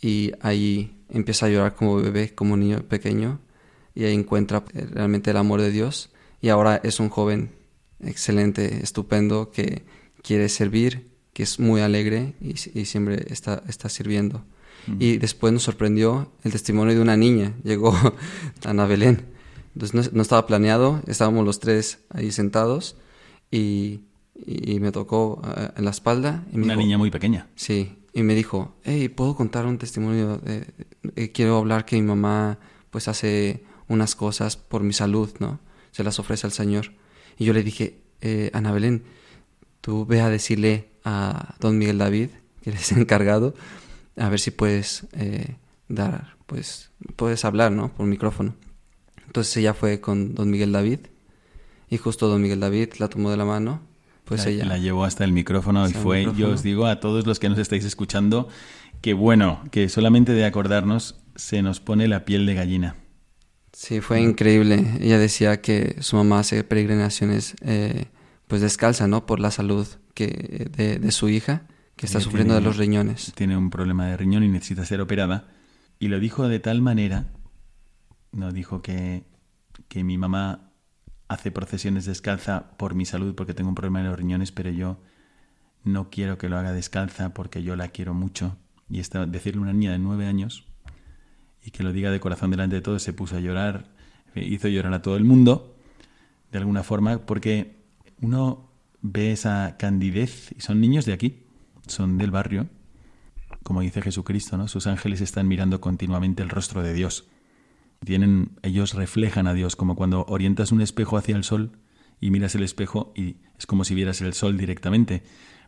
[0.00, 3.40] y ahí empieza a llorar como bebé, como niño pequeño
[3.94, 7.50] y ahí encuentra eh, realmente el amor de Dios y ahora es un joven
[8.00, 9.82] excelente, estupendo, que
[10.22, 14.44] quiere servir, que es muy alegre y, y siempre está, está sirviendo.
[15.00, 17.94] Y después nos sorprendió el testimonio de una niña, llegó
[18.64, 19.26] Ana Belén.
[19.74, 22.96] Entonces no, no estaba planeado, estábamos los tres ahí sentados
[23.50, 24.00] y,
[24.34, 26.44] y me tocó eh, en la espalda.
[26.52, 27.48] Y me Una dijo- niña muy pequeña.
[27.54, 30.38] Sí, y me dijo, hey, ¿puedo contar un testimonio?
[30.38, 30.66] De,
[31.14, 32.58] eh, quiero hablar que mi mamá
[32.90, 35.60] pues hace unas cosas por mi salud, ¿no?
[35.92, 36.94] Se las ofrece al Señor.
[37.38, 39.04] Y yo le dije, eh, Ana Belén,
[39.80, 43.54] tú ve a decirle a don Miguel David, que eres encargado,
[44.16, 45.54] a ver si puedes eh,
[45.86, 47.94] dar, pues, puedes hablar, ¿no?
[47.94, 48.56] Por micrófono.
[49.26, 51.06] Entonces ella fue con don Miguel David
[51.88, 53.80] y justo don Miguel David la tomó de la mano,
[54.28, 54.64] pues la, ella...
[54.66, 57.48] la llevó hasta el micrófono y Hasta fue, yo os digo a todos los que
[57.48, 58.48] nos estáis escuchando,
[59.00, 62.96] que bueno, que solamente de acordarnos se nos pone la piel de gallina.
[63.72, 64.98] Sí, fue increíble.
[65.00, 68.06] Ella decía que su mamá hace peregrinaciones eh,
[68.46, 69.24] pues descalza, ¿no?
[69.24, 71.62] Por la salud que, de, de su hija,
[71.96, 73.32] que está Ella sufriendo de los riñones.
[73.34, 75.48] Tiene un problema de riñón y necesita ser operada.
[76.00, 77.26] Y lo dijo de tal manera,
[78.32, 79.24] no dijo que,
[79.88, 80.67] que mi mamá
[81.28, 84.98] hace procesiones descalza por mi salud porque tengo un problema de los riñones, pero yo
[85.84, 88.56] no quiero que lo haga descalza porque yo la quiero mucho.
[88.90, 90.64] Y esta, decirle a una niña de nueve años
[91.62, 93.90] y que lo diga de corazón delante de todos, se puso a llorar,
[94.34, 95.76] hizo llorar a todo el mundo,
[96.50, 97.76] de alguna forma, porque
[98.20, 98.70] uno
[99.02, 101.42] ve esa candidez, y son niños de aquí,
[101.86, 102.68] son del barrio,
[103.62, 104.66] como dice Jesucristo, ¿no?
[104.68, 107.28] Sus ángeles están mirando continuamente el rostro de Dios.
[108.04, 111.72] Tienen, ellos reflejan a Dios, como cuando orientas un espejo hacia el sol
[112.20, 115.22] y miras el espejo y es como si vieras el sol directamente.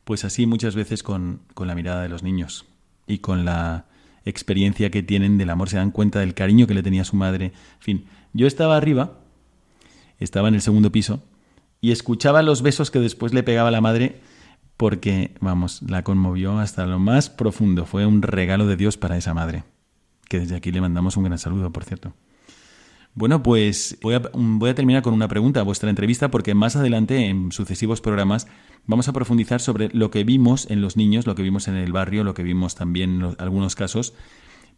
[0.04, 2.66] Pues así muchas veces con, con la mirada de los niños
[3.06, 3.86] y con la
[4.24, 7.46] experiencia que tienen del amor, se dan cuenta del cariño que le tenía su madre.
[7.46, 9.18] En fin, yo estaba arriba,
[10.18, 11.22] estaba en el segundo piso,
[11.80, 14.20] y escuchaba los besos que después le pegaba la madre
[14.76, 17.84] porque, vamos, la conmovió hasta lo más profundo.
[17.84, 19.64] Fue un regalo de Dios para esa madre,
[20.30, 22.14] que desde aquí le mandamos un gran saludo, por cierto.
[23.14, 26.76] Bueno, pues voy a, voy a terminar con una pregunta a vuestra entrevista porque más
[26.76, 28.46] adelante en sucesivos programas
[28.86, 31.92] vamos a profundizar sobre lo que vimos en los niños, lo que vimos en el
[31.92, 34.14] barrio, lo que vimos también en algunos casos,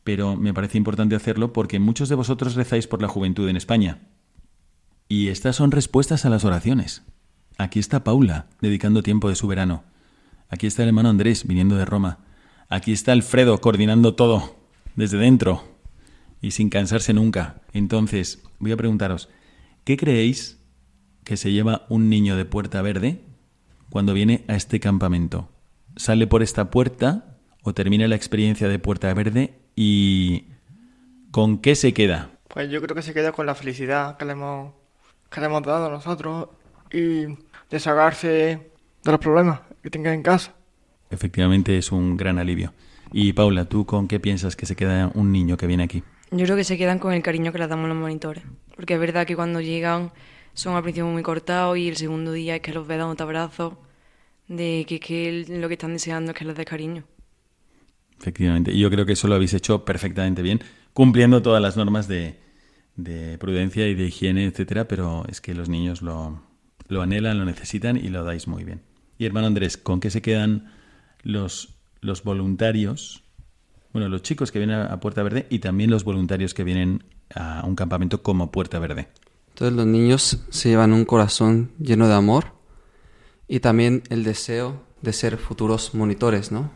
[0.04, 4.08] pero me parece importante hacerlo porque muchos de vosotros rezáis por la juventud en España.
[5.06, 7.02] Y estas son respuestas a las oraciones.
[7.58, 9.84] Aquí está Paula, dedicando tiempo de su verano.
[10.48, 12.20] Aquí está el hermano Andrés, viniendo de Roma.
[12.70, 14.61] Aquí está Alfredo, coordinando todo,
[14.96, 15.64] desde dentro
[16.40, 17.62] y sin cansarse nunca.
[17.72, 19.28] Entonces, voy a preguntaros,
[19.84, 20.58] ¿qué creéis
[21.24, 23.20] que se lleva un niño de Puerta Verde
[23.90, 25.48] cuando viene a este campamento?
[25.96, 30.46] ¿Sale por esta puerta o termina la experiencia de Puerta Verde y
[31.30, 32.30] con qué se queda?
[32.48, 34.72] Pues yo creo que se queda con la felicidad que le hemos,
[35.30, 36.48] que le hemos dado nosotros
[36.92, 37.24] y
[37.70, 38.28] deshagarse
[39.04, 40.52] de los problemas que tenga en casa.
[41.10, 42.72] Efectivamente es un gran alivio.
[43.12, 46.02] Y Paula, ¿tú con qué piensas que se queda un niño que viene aquí?
[46.30, 48.42] Yo creo que se quedan con el cariño que les damos los monitores.
[48.74, 50.12] Porque es verdad que cuando llegan
[50.54, 53.74] son al principio muy cortados y el segundo día es que los ve dando abrazos,
[54.48, 57.04] de que, que lo que están deseando es que les dé cariño.
[58.18, 60.60] Efectivamente, y yo creo que eso lo habéis hecho perfectamente bien,
[60.92, 62.38] cumpliendo todas las normas de,
[62.96, 66.42] de prudencia y de higiene, etcétera, pero es que los niños lo,
[66.88, 68.82] lo anhelan, lo necesitan y lo dais muy bien.
[69.18, 70.72] Y hermano Andrés, ¿con qué se quedan
[71.22, 73.22] los, los voluntarios?
[73.94, 77.64] Bueno, los chicos que vienen a Puerta Verde y también los voluntarios que vienen a
[77.64, 79.08] un campamento como Puerta Verde.
[79.48, 82.52] Entonces los niños se llevan un corazón lleno de amor
[83.48, 86.70] y también el deseo de ser futuros monitores, ¿no?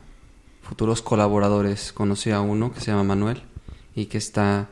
[0.63, 1.93] Futuros colaboradores.
[1.93, 3.43] Conocí a uno que se llama Manuel
[3.95, 4.69] y que está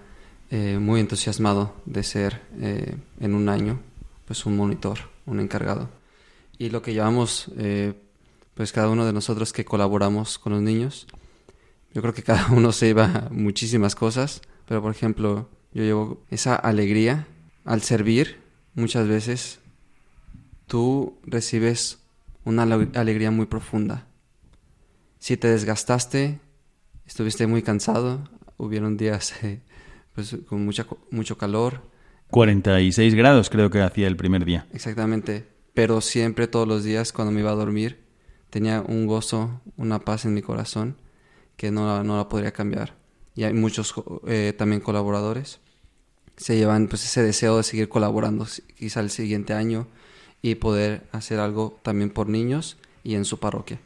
[0.51, 3.81] eh, muy entusiasmado de ser eh, en un año
[4.27, 5.89] pues un monitor, un encargado.
[6.59, 7.95] Y lo que llevamos, eh,
[8.55, 11.07] pues cada uno de nosotros que colaboramos con los niños,
[11.93, 16.55] yo creo que cada uno se lleva muchísimas cosas, pero por ejemplo, yo llevo esa
[16.55, 17.27] alegría
[17.65, 18.41] al servir,
[18.75, 19.61] muchas veces
[20.67, 21.99] tú recibes
[22.45, 24.07] una alegría muy profunda.
[25.19, 26.39] Si te desgastaste,
[27.07, 29.35] estuviste muy cansado, hubieron días
[30.15, 31.83] pues, con mucha, mucho calor.
[32.31, 34.67] 46 grados creo que hacía el primer día.
[34.73, 38.04] Exactamente, pero siempre todos los días cuando me iba a dormir
[38.55, 40.95] tenía un gozo, una paz en mi corazón
[41.57, 42.95] que no, no la podría cambiar.
[43.35, 43.93] Y hay muchos
[44.29, 45.59] eh, también colaboradores.
[46.37, 48.47] Se llevan pues ese deseo de seguir colaborando
[48.79, 49.89] quizá el siguiente año
[50.41, 53.81] y poder hacer algo también por niños y en su parroquia.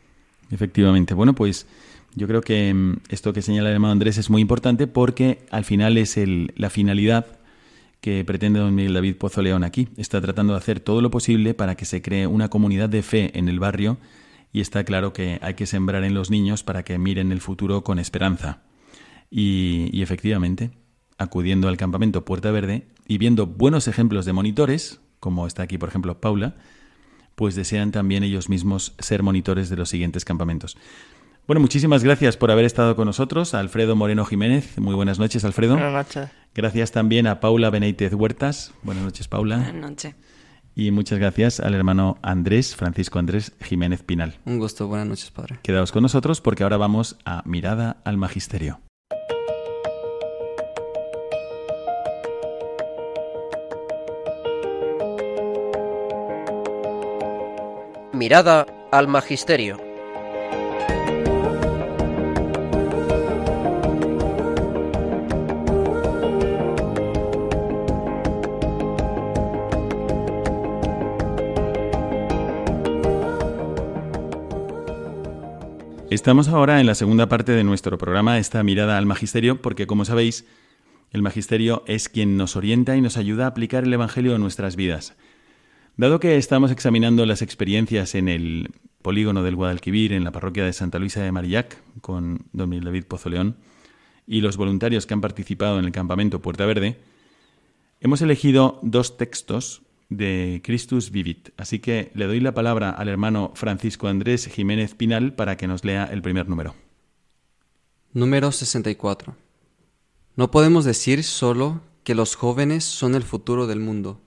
[0.51, 1.15] Efectivamente.
[1.15, 1.67] Bueno, pues
[2.15, 5.65] yo creo que mm, esto que señala el hermano Andrés es muy importante porque al
[5.65, 7.25] final es el, la finalidad
[8.03, 9.89] que pretende don Miguel David Pozo León aquí.
[9.97, 13.31] Está tratando de hacer todo lo posible para que se cree una comunidad de fe
[13.33, 13.97] en el barrio
[14.53, 17.85] y está claro que hay que sembrar en los niños para que miren el futuro
[17.85, 18.63] con esperanza.
[19.31, 20.71] Y, y efectivamente,
[21.19, 25.89] acudiendo al campamento Puerta Verde y viendo buenos ejemplos de monitores, como está aquí por
[25.89, 26.57] ejemplo Paula,
[27.35, 30.77] pues desean también ellos mismos ser monitores de los siguientes campamentos.
[31.47, 34.77] Bueno, muchísimas gracias por haber estado con nosotros, Alfredo Moreno Jiménez.
[34.79, 35.75] Muy buenas noches, Alfredo.
[35.75, 36.31] Buenas noches.
[36.55, 38.75] Gracias también a Paula Benítez Huertas.
[38.83, 39.57] Buenas noches, Paula.
[39.57, 40.15] Buenas noches.
[40.79, 44.37] Y muchas gracias al hermano Andrés, Francisco Andrés Jiménez Pinal.
[44.45, 45.59] Un gusto, buenas noches, padre.
[45.64, 48.79] Quedaos con nosotros porque ahora vamos a Mirada al Magisterio.
[58.12, 59.88] Mirada al Magisterio.
[76.19, 80.05] Estamos ahora en la segunda parte de nuestro programa, esta mirada al Magisterio, porque como
[80.05, 80.47] sabéis,
[81.13, 84.75] el Magisterio es quien nos orienta y nos ayuda a aplicar el Evangelio en nuestras
[84.75, 85.15] vidas.
[85.97, 90.73] Dado que estamos examinando las experiencias en el polígono del Guadalquivir, en la parroquia de
[90.73, 93.57] Santa Luisa de Marillac, con don David Pozoleón,
[94.27, 96.99] y los voluntarios que han participado en el campamento Puerta Verde,
[98.01, 101.51] hemos elegido dos textos de Christus Vivit.
[101.57, 105.85] Así que le doy la palabra al hermano Francisco Andrés Jiménez Pinal para que nos
[105.85, 106.75] lea el primer número.
[108.12, 109.37] Número 64.
[110.37, 114.21] No podemos decir solo que los jóvenes son el futuro del mundo,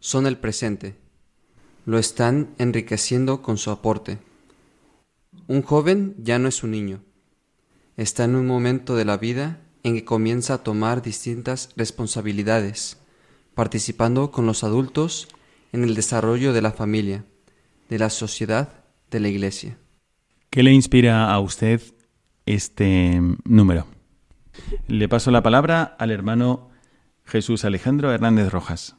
[0.00, 0.96] son el presente.
[1.84, 4.18] Lo están enriqueciendo con su aporte.
[5.46, 7.02] Un joven ya no es un niño.
[7.96, 12.96] Está en un momento de la vida en que comienza a tomar distintas responsabilidades
[13.54, 15.28] participando con los adultos
[15.72, 17.24] en el desarrollo de la familia,
[17.88, 19.78] de la sociedad, de la iglesia.
[20.50, 21.80] ¿Qué le inspira a usted
[22.46, 23.86] este número?
[24.86, 26.70] Le paso la palabra al hermano
[27.24, 28.96] Jesús Alejandro Hernández Rojas.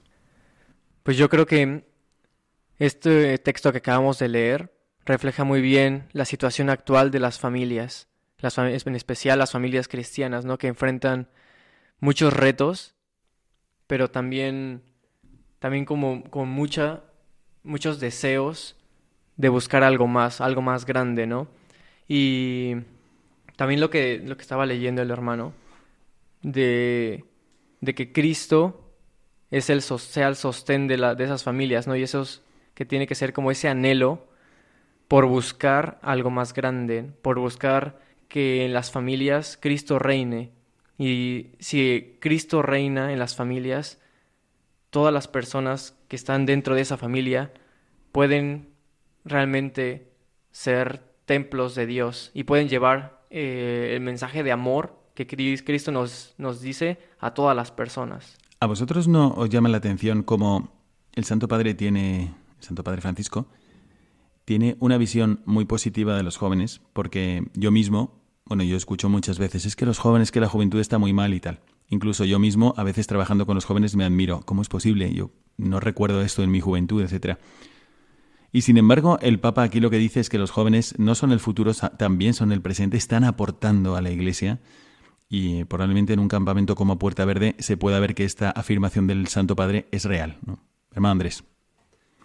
[1.04, 1.86] Pues yo creo que
[2.80, 4.74] este texto que acabamos de leer
[5.06, 10.46] refleja muy bien la situación actual de las familias, las en especial las familias cristianas,
[10.46, 10.58] ¿no?
[10.58, 11.30] que enfrentan
[12.00, 12.95] muchos retos,
[13.88, 14.82] pero también,
[15.60, 17.04] también como con mucha,
[17.64, 18.76] muchos deseos
[19.38, 21.48] de buscar algo más, algo más grande, ¿no?
[22.08, 22.76] Y
[23.56, 25.54] también lo que, lo que estaba leyendo el hermano,
[26.42, 27.26] de,
[27.82, 28.94] de que Cristo
[29.52, 31.96] es el, sea el sostén de, la, de esas familias, ¿no?
[31.96, 32.42] Y eso es,
[32.76, 34.28] que tiene que ser como ese anhelo
[35.08, 40.52] por buscar algo más grande, por buscar que en las familias Cristo reine.
[40.98, 44.00] Y si Cristo reina en las familias,
[44.90, 47.52] todas las personas que están dentro de esa familia
[48.12, 48.70] pueden
[49.26, 50.12] realmente
[50.52, 56.34] ser templos de Dios y pueden llevar eh, el mensaje de amor que Cristo nos,
[56.38, 58.38] nos dice a todas las personas.
[58.60, 60.70] ¿A vosotros no os llama la atención cómo
[61.14, 63.48] el Santo Padre tiene, el Santo Padre Francisco,
[64.46, 66.82] tiene una visión muy positiva de los jóvenes?
[66.94, 70.80] Porque yo mismo, bueno, yo escucho muchas veces, es que los jóvenes, que la juventud
[70.80, 71.62] está muy mal y tal.
[71.90, 74.42] Incluso yo mismo, a veces trabajando con los jóvenes, me admiro.
[74.46, 75.14] ¿Cómo es posible?
[75.14, 77.40] Yo no recuerdo esto en mi juventud, etcétera.
[78.52, 81.32] Y sin embargo, el Papa aquí lo que dice es que los jóvenes no son
[81.32, 84.60] el futuro, también son el presente, están aportando a la Iglesia.
[85.28, 89.28] Y probablemente en un campamento como Puerta Verde se pueda ver que esta afirmación del
[89.28, 90.38] Santo Padre es real.
[90.46, 90.60] ¿no?
[90.92, 91.44] Hermano Andrés.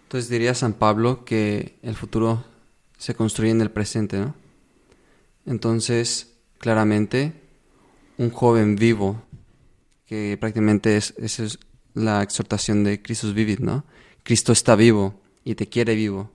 [0.03, 2.43] Entonces diría San Pablo que el futuro
[2.97, 4.40] se construye en el presente, ¿no?
[5.45, 7.33] Entonces, claramente,
[8.17, 9.23] un joven vivo,
[10.05, 11.59] que prácticamente es, es
[11.93, 13.85] la exhortación de Christus Vivit, ¿no?
[14.23, 16.31] Cristo está vivo, y te quiere vivo.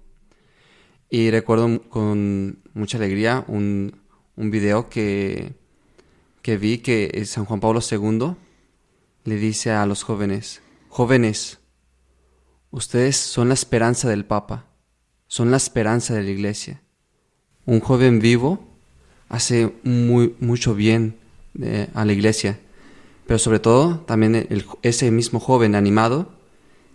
[1.08, 4.00] Y recuerdo con mucha alegría un,
[4.36, 5.54] un video que,
[6.42, 8.34] que vi que San Juan Pablo II
[9.24, 11.58] le dice a los jóvenes, jóvenes,
[12.70, 14.66] ustedes son la esperanza del Papa,
[15.28, 16.82] son la esperanza de la Iglesia.
[17.64, 18.75] Un joven vivo
[19.28, 21.16] hace muy, mucho bien
[21.60, 22.58] eh, a la Iglesia,
[23.26, 24.46] pero sobre todo también
[24.82, 26.32] ese mismo joven animado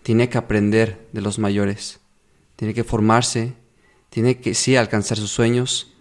[0.04, 2.00] tiene que aprender de los mayores.
[2.56, 3.54] Tiene que formarse,
[4.10, 5.94] tiene que sí alcanzar sus sueños,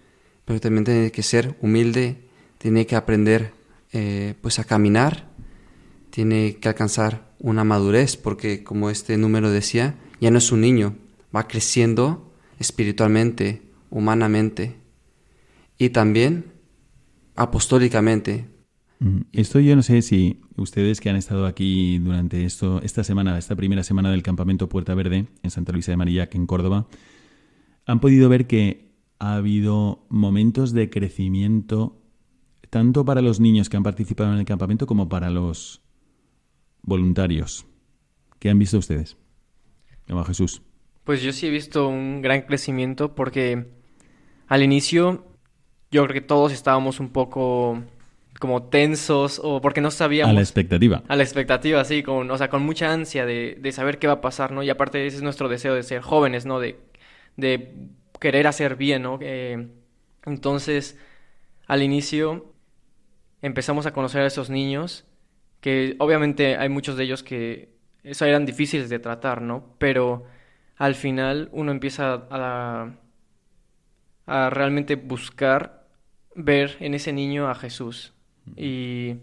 [0.44, 2.18] pero también tiene que ser humilde,
[2.58, 3.52] tiene que aprender
[3.92, 5.28] eh, pues a caminar,
[6.10, 10.96] tiene que alcanzar una madurez, porque como este número decía, ya no es un niño,
[11.34, 14.79] va creciendo espiritualmente, humanamente
[15.80, 16.52] y también
[17.34, 18.46] apostólicamente.
[18.98, 23.38] Mm, esto yo no sé si ustedes que han estado aquí durante esto, esta semana,
[23.38, 26.86] esta primera semana del campamento Puerta Verde en Santa Luisa de Marillac, en Córdoba,
[27.86, 31.96] han podido ver que ha habido momentos de crecimiento
[32.68, 35.80] tanto para los niños que han participado en el campamento como para los
[36.82, 37.64] voluntarios.
[38.38, 39.16] ¿Qué han visto ustedes?
[40.26, 40.60] Jesús.
[41.04, 43.66] Pues yo sí he visto un gran crecimiento porque
[44.46, 45.29] al inicio
[45.90, 47.83] yo creo que todos estábamos un poco
[48.38, 50.31] como tensos o porque no sabíamos...
[50.31, 51.03] A la expectativa.
[51.09, 54.14] A la expectativa, sí, con, o sea, con mucha ansia de, de saber qué va
[54.14, 54.62] a pasar, ¿no?
[54.62, 56.61] Y aparte ese es nuestro deseo de ser jóvenes, ¿no?
[56.61, 56.79] De,
[57.37, 57.74] de
[58.18, 59.18] querer hacer bien, ¿no?
[59.20, 59.68] Eh,
[60.24, 60.98] entonces,
[61.66, 62.55] al inicio
[63.42, 65.05] empezamos a conocer a esos niños,
[65.61, 67.74] que obviamente hay muchos de ellos que
[68.05, 69.74] eso eran difíciles de tratar, ¿no?
[69.79, 70.24] Pero
[70.76, 72.90] al final uno empieza a,
[74.26, 75.79] a realmente buscar
[76.44, 78.12] ver en ese niño a Jesús,
[78.57, 79.16] y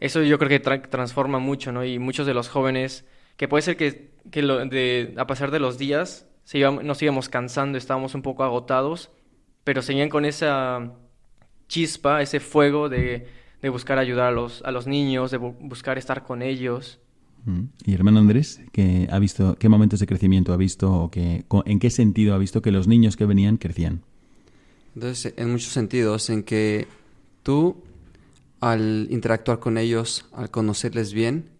[0.00, 1.84] eso yo creo que transforma mucho, ¿no?
[1.84, 3.04] Y muchos de los jóvenes,
[3.36, 7.28] que puede ser que, que lo, de, a pasar de los días se nos íbamos
[7.28, 9.10] cansando, estábamos un poco agotados,
[9.64, 10.92] pero seguían con esa
[11.68, 13.26] chispa, ese fuego de,
[13.62, 17.00] de buscar ayudar a los, a los niños, de buscar estar con ellos.
[17.84, 21.78] Y hermano Andrés, ¿qué, ha visto, ¿qué momentos de crecimiento ha visto o que, en
[21.78, 24.02] qué sentido ha visto que los niños que venían crecían?
[24.94, 26.86] Entonces, en muchos sentidos, en que
[27.42, 27.82] tú
[28.60, 31.50] al interactuar con ellos, al conocerles bien,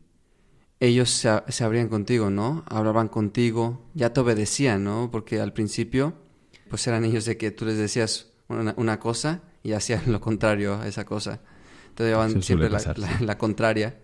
[0.81, 2.65] ellos se, se, abrían contigo, ¿no?
[2.67, 5.11] Hablaban contigo, ya te obedecían, ¿no?
[5.11, 6.15] Porque al principio,
[6.69, 10.89] pues eran ellos de que tú les decías una, cosa y hacían lo contrario a
[10.89, 11.41] esa cosa.
[11.95, 13.97] Te llevaban siempre la, contraria.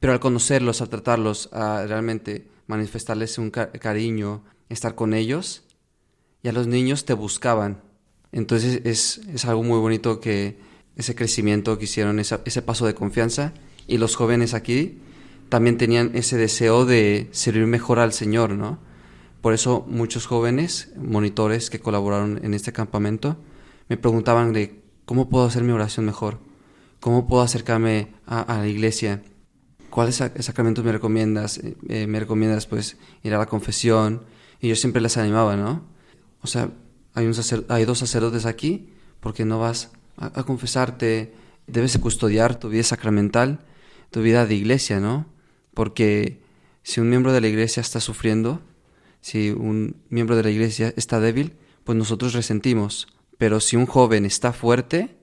[0.00, 5.62] Pero al conocerlos, al tratarlos, a realmente manifestarles un cariño, estar con ellos,
[6.42, 7.80] ya los niños te buscaban.
[8.32, 10.58] Entonces es, es algo muy bonito que
[10.96, 13.52] ese crecimiento que hicieron, ese paso de confianza.
[13.86, 14.98] Y los jóvenes aquí
[15.48, 18.78] también tenían ese deseo de servir mejor al Señor, ¿no?
[19.40, 23.36] Por eso muchos jóvenes, monitores que colaboraron en este campamento,
[23.88, 26.38] me preguntaban de cómo puedo hacer mi oración mejor,
[27.00, 29.22] cómo puedo acercarme a, la iglesia.
[29.90, 31.58] ¿cuáles sacramentos me recomiendas?
[31.58, 34.22] Eh, eh, me recomiendas pues ir a la confesión.
[34.60, 35.82] Y yo siempre les animaba, ¿no?
[36.40, 36.70] O sea,
[37.14, 38.90] hay, dos sacerdotes aquí,
[39.20, 41.34] porque no vas a, a confesarte?
[41.66, 43.60] Debes custodiar tu vida sacramental,
[44.10, 45.26] tu vida de iglesia, ¿no?
[45.74, 46.40] Porque
[46.82, 48.60] si un miembro de la iglesia está sufriendo,
[49.20, 51.54] si un miembro de la iglesia está débil,
[51.84, 53.06] pues nosotros resentimos.
[53.38, 55.16] Pero si un joven está fuerte,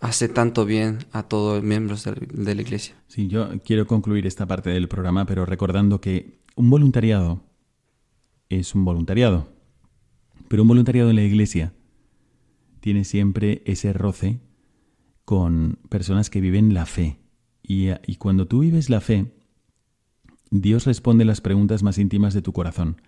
[0.00, 2.94] hace tanto bien a todos los miembros de la iglesia.
[3.06, 7.40] Sí, yo quiero concluir esta parte del programa, pero recordando que un voluntariado
[8.48, 9.48] es un voluntariado,
[10.52, 11.72] pero un voluntariado en la iglesia
[12.80, 14.42] tiene siempre ese roce
[15.24, 17.16] con personas que viven la fe.
[17.62, 19.32] Y, y cuando tú vives la fe,
[20.50, 23.00] Dios responde las preguntas más íntimas de tu corazón.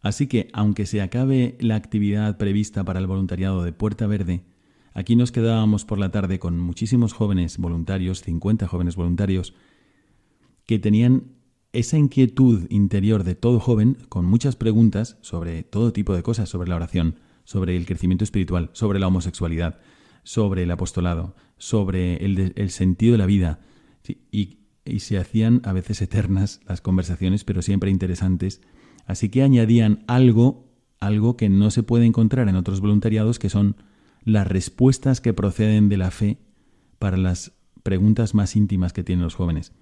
[0.00, 4.42] Así que, aunque se acabe la actividad prevista para el voluntariado de Puerta Verde,
[4.92, 9.54] aquí nos quedábamos por la tarde con muchísimos jóvenes voluntarios, 50 jóvenes voluntarios,
[10.66, 11.36] que tenían
[11.72, 16.68] esa inquietud interior de todo joven con muchas preguntas sobre todo tipo de cosas, sobre
[16.68, 19.78] la oración, sobre el crecimiento espiritual, sobre la homosexualidad,
[20.22, 23.60] sobre el apostolado, sobre el, sentido de la vida.
[24.30, 24.58] y,
[24.98, 28.60] se hacían a veces eternas las conversaciones, pero siempre interesantes
[29.10, 30.68] Así que añadían algo,
[31.00, 33.74] algo que no se puede encontrar en otros voluntariados, que son
[34.22, 36.38] las respuestas que proceden de la fe
[37.00, 37.52] para las
[37.82, 39.72] preguntas más íntimas que tienen los jóvenes.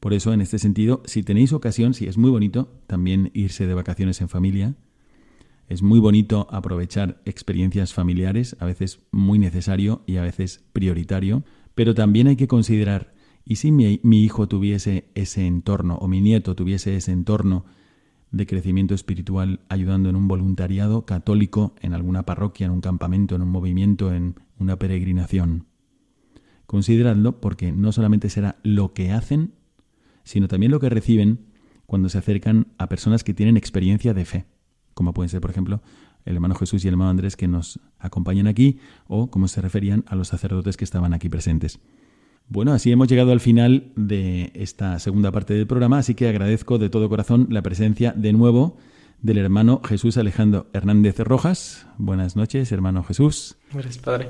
[0.00, 3.74] Por eso, en este sentido, si tenéis ocasión, si es muy bonito también irse de
[3.74, 4.74] vacaciones en familia,
[5.68, 11.42] es muy bonito aprovechar experiencias familiares, a veces muy necesario y a veces prioritario,
[11.74, 13.14] pero también hay que considerar,
[13.44, 17.64] ¿y si mi, mi hijo tuviese ese entorno o mi nieto tuviese ese entorno
[18.30, 23.42] de crecimiento espiritual ayudando en un voluntariado católico, en alguna parroquia, en un campamento, en
[23.42, 25.66] un movimiento, en una peregrinación.
[26.66, 29.52] Consideradlo porque no solamente será lo que hacen,
[30.24, 31.46] sino también lo que reciben
[31.86, 34.46] cuando se acercan a personas que tienen experiencia de fe,
[34.94, 35.82] como pueden ser, por ejemplo,
[36.24, 40.04] el hermano Jesús y el hermano Andrés que nos acompañan aquí, o como se referían
[40.06, 41.80] a los sacerdotes que estaban aquí presentes.
[42.48, 46.78] Bueno, así hemos llegado al final de esta segunda parte del programa, así que agradezco
[46.78, 48.76] de todo corazón la presencia de nuevo
[49.22, 51.86] del hermano Jesús Alejandro Hernández Rojas.
[51.96, 53.56] Buenas noches, hermano Jesús.
[53.72, 54.28] Gracias, padre.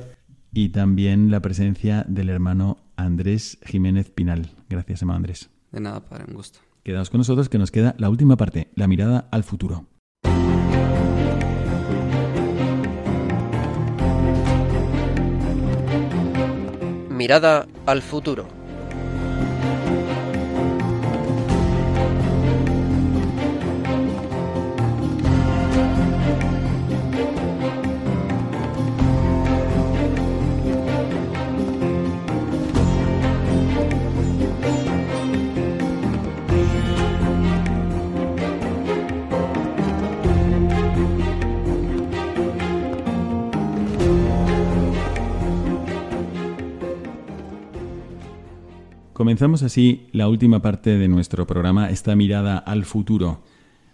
[0.53, 4.53] Y también la presencia del hermano Andrés Jiménez Pinal.
[4.69, 5.51] Gracias, hermano Andrés.
[5.75, 6.61] De nada, padre, un gusto.
[6.85, 9.87] Quedaos con nosotros que nos queda la última parte, la mirada al futuro.
[17.11, 18.47] Mirada al futuro.
[49.25, 53.43] Comenzamos así la última parte de nuestro programa, esta mirada al futuro,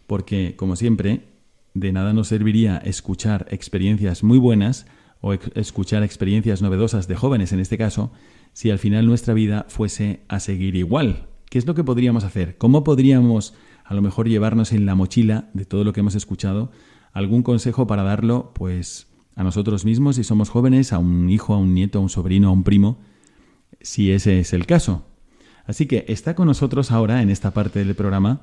[0.08, 1.28] porque, como siempre,
[1.72, 4.86] de nada nos serviría escuchar experiencias muy buenas
[5.20, 8.10] o escuchar experiencias novedosas de jóvenes en este caso,
[8.54, 11.28] si al final nuestra vida fuese a seguir igual.
[11.48, 12.58] ¿Qué es lo que podríamos hacer?
[12.58, 13.54] ¿Cómo podríamos
[13.84, 16.72] a lo mejor llevarnos en la mochila de todo lo que hemos escuchado
[17.12, 19.06] algún consejo para darlo pues
[19.36, 22.48] a nosotros mismos si somos jóvenes, a un hijo, a un nieto, a un sobrino,
[22.48, 22.98] a un primo,
[23.80, 25.04] si ese es el caso?
[25.70, 28.40] Así que está con nosotros ahora en esta parte del programa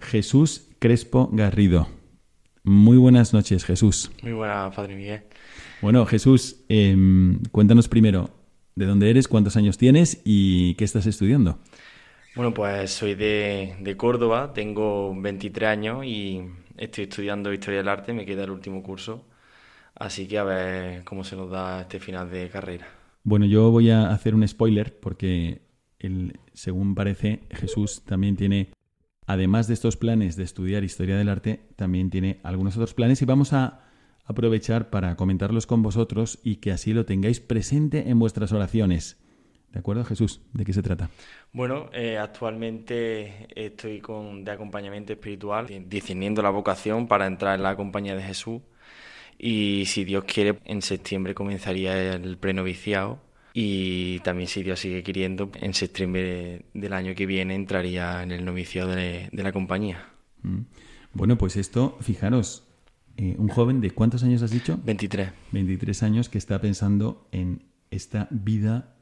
[0.00, 1.86] Jesús Crespo Garrido.
[2.64, 4.10] Muy buenas noches, Jesús.
[4.22, 5.20] Muy buenas, Padre Miguel.
[5.82, 8.30] Bueno, Jesús, em, cuéntanos primero
[8.74, 11.58] de dónde eres, cuántos años tienes y qué estás estudiando.
[12.34, 16.40] Bueno, pues soy de, de Córdoba, tengo 23 años y
[16.78, 19.26] estoy estudiando Historia del Arte, me queda el último curso,
[19.94, 22.86] así que a ver cómo se nos da este final de carrera.
[23.24, 25.65] Bueno, yo voy a hacer un spoiler porque
[26.52, 28.70] según parece, Jesús también tiene,
[29.26, 33.24] además de estos planes de estudiar historia del arte, también tiene algunos otros planes y
[33.24, 33.82] vamos a
[34.24, 39.22] aprovechar para comentarlos con vosotros y que así lo tengáis presente en vuestras oraciones.
[39.72, 40.40] ¿De acuerdo, Jesús?
[40.52, 41.10] ¿De qué se trata?
[41.52, 47.76] Bueno, eh, actualmente estoy con, de acompañamiento espiritual, discerniendo la vocación para entrar en la
[47.76, 48.62] compañía de Jesús.
[49.38, 53.25] Y si Dios quiere, en septiembre comenzaría el prenoviciado
[53.58, 58.44] y también, si Dios sigue queriendo, en septiembre del año que viene entraría en el
[58.44, 60.10] novicio de, la compañía.
[60.42, 60.58] Mm.
[61.14, 62.68] Bueno, pues esto, fijaros,
[63.16, 64.78] eh, un joven de cuántos años has dicho?
[64.84, 65.30] 23.
[65.52, 68.94] 23 años que está pensando en esta vida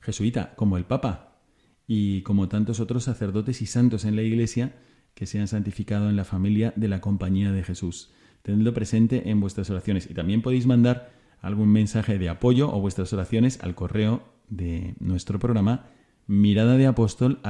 [0.00, 1.42] jesuita, como el Papa.
[1.86, 4.76] y como tantos otros sacerdotes y santos en la Iglesia
[5.12, 8.14] que se han santificado en la familia de la Compañía de Jesús.
[8.40, 11.12] Tenedlo presente en vuestras oraciones y también podéis mandar
[11.44, 15.86] algún mensaje de apoyo o vuestras oraciones al correo de nuestro programa
[16.26, 17.40] mirada de apóstol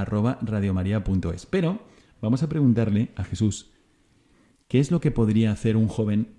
[1.50, 1.78] Pero
[2.20, 3.70] vamos a preguntarle a Jesús,
[4.68, 6.34] ¿qué es lo que podría hacer un joven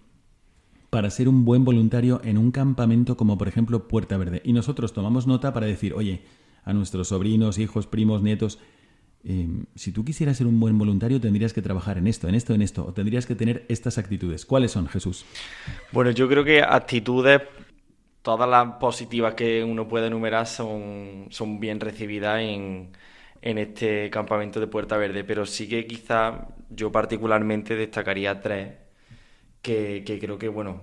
[0.89, 4.41] para ser un buen voluntario en un campamento como por ejemplo Puerta Verde?
[4.43, 6.23] Y nosotros tomamos nota para decir, oye,
[6.63, 8.59] a nuestros sobrinos, hijos, primos, nietos,
[9.25, 12.53] em, si tú quisieras ser un buen voluntario tendrías que trabajar en esto, en esto,
[12.53, 14.45] en esto, o tendrías que tener estas actitudes.
[14.45, 15.25] ¿Cuáles son, Jesús?
[15.91, 17.41] Bueno, yo creo que actitudes
[18.21, 22.91] todas las positivas que uno puede enumerar son, son bien recibidas en,
[23.41, 28.73] en este campamento de Puerta Verde, pero sí que quizá yo particularmente destacaría tres
[29.61, 30.81] que, creo que, bueno,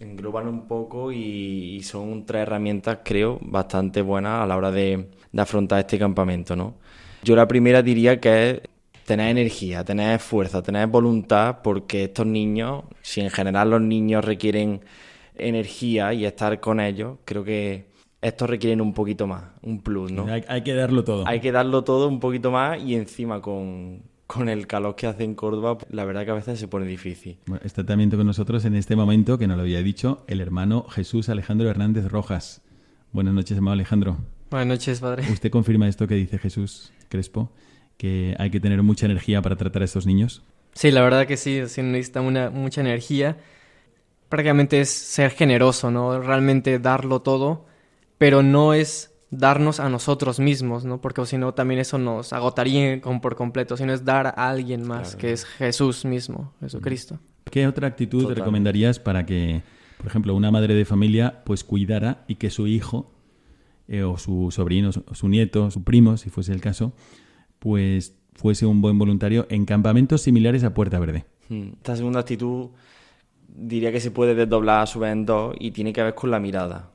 [0.00, 5.42] engloban un poco y, son tres herramientas, creo, bastante buenas a la hora de, de
[5.42, 6.76] afrontar este campamento, ¿no?
[7.22, 8.60] Yo la primera diría que es
[9.04, 14.82] tener energía, tener fuerza, tener voluntad, porque estos niños, si en general los niños requieren
[15.34, 17.86] energía y estar con ellos, creo que
[18.20, 20.26] estos requieren un poquito más, un plus, ¿no?
[20.26, 21.26] Hay, que darlo todo.
[21.26, 24.02] Hay que darlo todo un poquito más y encima con,
[24.46, 27.38] el calor que hace en Córdoba, la verdad que a veces se pone difícil.
[27.64, 31.28] está también con nosotros en este momento, que nos lo había dicho, el hermano Jesús
[31.28, 32.62] Alejandro Hernández Rojas.
[33.12, 34.18] Buenas noches, hermano Alejandro.
[34.50, 35.24] Buenas noches, padre.
[35.30, 37.50] ¿Usted confirma esto que dice Jesús Crespo?
[37.96, 40.42] ¿Que hay que tener mucha energía para tratar a estos niños?
[40.72, 43.36] Sí, la verdad que sí, sí necesita una, mucha energía
[44.28, 46.20] prácticamente es ser generoso, ¿no?
[46.20, 47.66] Realmente darlo todo,
[48.18, 51.00] pero no es darnos a nosotros mismos, ¿no?
[51.00, 55.16] Porque si no también eso nos agotaría por completo, sino es dar a alguien más,
[55.16, 57.18] que es Jesús mismo, Jesucristo.
[57.50, 59.62] ¿Qué otra actitud recomendarías para que,
[59.96, 63.10] por ejemplo, una madre de familia pues cuidara y que su hijo
[63.88, 66.92] eh, o su sobrino, su, su nieto, su primo, si fuese el caso,
[67.58, 71.24] pues fuese un buen voluntario en campamentos similares a Puerta Verde?
[71.48, 71.70] Hmm.
[71.74, 72.68] Esta segunda actitud
[73.48, 76.30] diría que se puede desdoblar a su vez en dos y tiene que ver con
[76.30, 76.90] la mirada.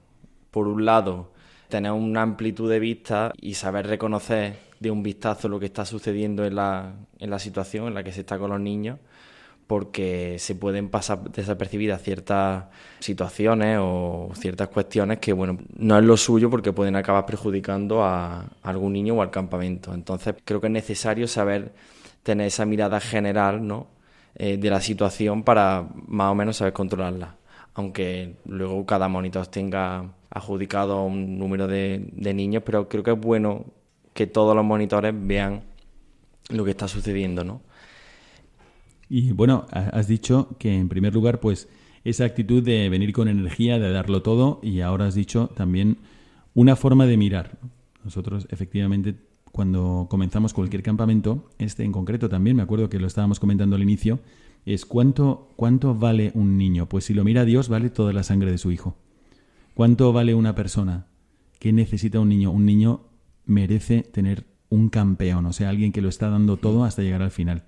[0.52, 1.34] Por un lado,
[1.68, 6.46] tener una amplitud de vista y saber reconocer de un vistazo lo que está sucediendo
[6.46, 9.00] en la, en la situación en la que se está con los niños,
[9.68, 12.66] porque se pueden pasar desapercibidas ciertas
[13.00, 18.46] situaciones o ciertas cuestiones que, bueno, no es lo suyo porque pueden acabar perjudicando a
[18.62, 19.94] algún niño o al campamento.
[19.94, 21.74] Entonces, creo que es necesario saber
[22.24, 23.88] tener esa mirada general, ¿no?
[24.36, 27.36] Eh, de la situación para más o menos saber controlarla.
[27.76, 33.66] Aunque luego cada monitor tenga adjudicado un número de, niños, pero creo que es bueno
[34.14, 35.64] que todos los monitores vean
[36.50, 37.62] lo que está sucediendo, ¿no?
[39.16, 41.70] Y bueno, has dicho que en primer lugar, pues
[42.04, 46.00] esa actitud de venir con energía, de darlo todo, y ahora has dicho también
[46.56, 47.60] una forma de mirar.
[48.04, 49.14] Nosotros efectivamente
[49.52, 53.84] cuando comenzamos cualquier campamento, este en concreto también, me acuerdo que lo estábamos comentando al
[53.84, 54.20] inicio,
[54.66, 56.90] es cuánto, cuánto vale un niño.
[56.90, 58.98] Pues si lo mira Dios, vale toda la sangre de su hijo.
[59.76, 61.06] ¿Cuánto vale una persona?
[61.60, 62.50] ¿Qué necesita un niño?
[62.50, 63.02] Un niño
[63.46, 67.30] merece tener un campeón, o sea, alguien que lo está dando todo hasta llegar al
[67.30, 67.66] final.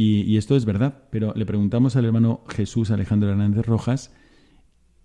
[0.00, 4.12] Y, esto es verdad, pero le preguntamos al hermano Jesús Alejandro Hernández Rojas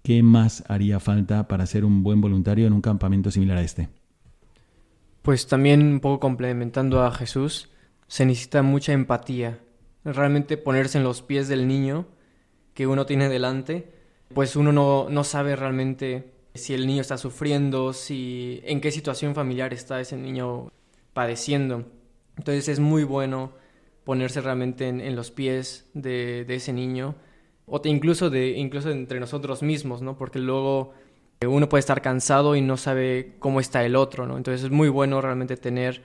[0.04, 3.90] qué más haría falta para ser un buen voluntario en un campamento similar a este.
[5.24, 7.72] Pues también un poco complementando a Jesús,
[8.06, 9.62] se necesita mucha empatía.
[10.06, 12.06] Realmente ponerse en los pies del niño
[12.76, 13.92] que uno tiene delante,
[14.32, 19.34] pues uno no, no sabe realmente si el niño está sufriendo, si en qué situación
[19.34, 20.72] familiar está ese niño
[21.14, 21.84] padeciendo.
[22.38, 23.63] Entonces es muy bueno
[24.04, 27.16] ponerse realmente en, los pies de, de, ese niño,
[27.66, 30.18] o incluso, de, incluso entre nosotros mismos, ¿no?
[30.18, 30.94] Porque luego
[31.48, 34.38] uno puede estar cansado y no sabe cómo está el otro, ¿no?
[34.38, 36.02] Entonces es muy bueno realmente tener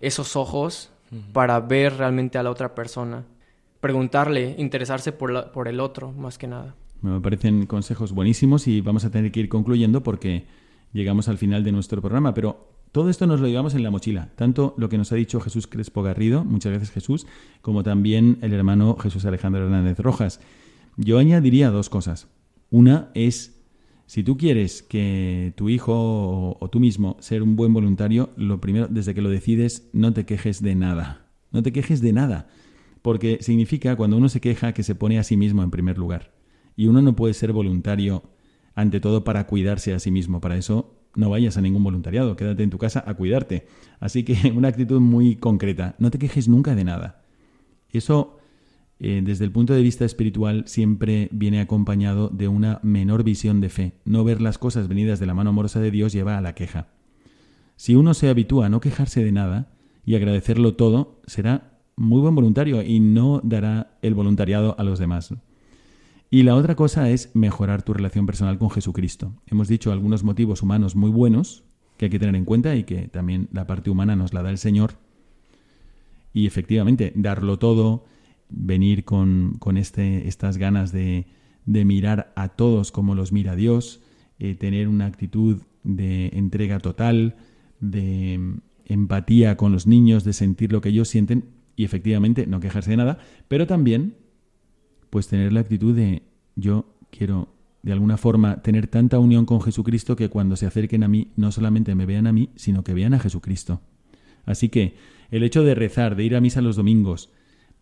[0.00, 0.90] esos ojos
[1.32, 3.24] para ver realmente a la otra persona,
[3.80, 6.74] preguntarle, interesarse por, por el otro, más que nada.
[7.00, 10.46] Me parecen consejos buenísimos y vamos a tener que ir concluyendo porque
[10.92, 14.32] llegamos al final de nuestro programa, pero todo esto nos lo llevamos en la mochila,
[14.34, 17.28] tanto lo que nos ha dicho Jesús Crespo Garrido, muchas gracias Jesús,
[17.62, 20.40] como también el hermano Jesús Alejandro Hernández Rojas.
[20.96, 22.26] Yo añadiría dos cosas.
[22.70, 23.62] Una es
[24.06, 28.88] si tú quieres que tu hijo o, tú mismo ser un buen voluntario, lo primero,
[28.90, 31.28] desde que lo decides, no te quejes de nada.
[31.52, 32.48] No te quejes de nada.
[33.00, 36.32] Porque significa, cuando uno se queja, que se pone a sí mismo en primer lugar.
[36.74, 38.24] Y uno no puede ser voluntario,
[38.74, 40.40] ante todo, para cuidarse a sí mismo.
[40.40, 43.66] Para eso no vayas a ningún voluntariado, quédate en tu casa a cuidarte.
[43.98, 45.96] Así que una actitud muy concreta.
[45.98, 47.22] No te quejes nunca de nada.
[47.90, 48.38] Eso
[49.00, 53.68] eh, desde el punto de vista espiritual siempre viene acompañado de una menor visión de
[53.68, 53.94] fe.
[54.04, 56.86] No ver las cosas venidas de la mano amorosa de Dios lleva a la queja.
[57.74, 59.72] Si uno se habitúa a no quejarse de nada
[60.04, 65.34] y agradecerlo todo, será muy buen voluntario y no dará el voluntariado a los demás.
[66.30, 69.34] Y la otra cosa es mejorar tu relación personal con Jesucristo.
[69.46, 71.64] Hemos dicho algunos motivos humanos muy buenos
[71.96, 74.50] que hay que tener en cuenta y que también la parte humana nos la da
[74.50, 74.92] el Señor.
[76.34, 78.04] Y efectivamente, darlo todo,
[78.50, 81.26] venir con, este, estas ganas de,
[81.64, 84.02] de, mirar a todos como los mira Dios,
[84.38, 87.36] eh, tener una actitud de entrega total,
[87.80, 92.90] de empatía con los niños, de sentir lo que ellos sienten y efectivamente no quejarse
[92.90, 93.18] de nada,
[93.48, 94.14] pero también
[95.10, 96.22] pues tener la actitud de
[96.56, 97.48] yo quiero
[97.82, 101.52] de alguna forma tener tanta unión con Jesucristo que cuando se acerquen a mí no
[101.52, 103.80] solamente me vean a mí, sino que vean a Jesucristo.
[104.44, 104.96] Así que
[105.30, 107.30] el hecho de rezar, de ir a misa los domingos,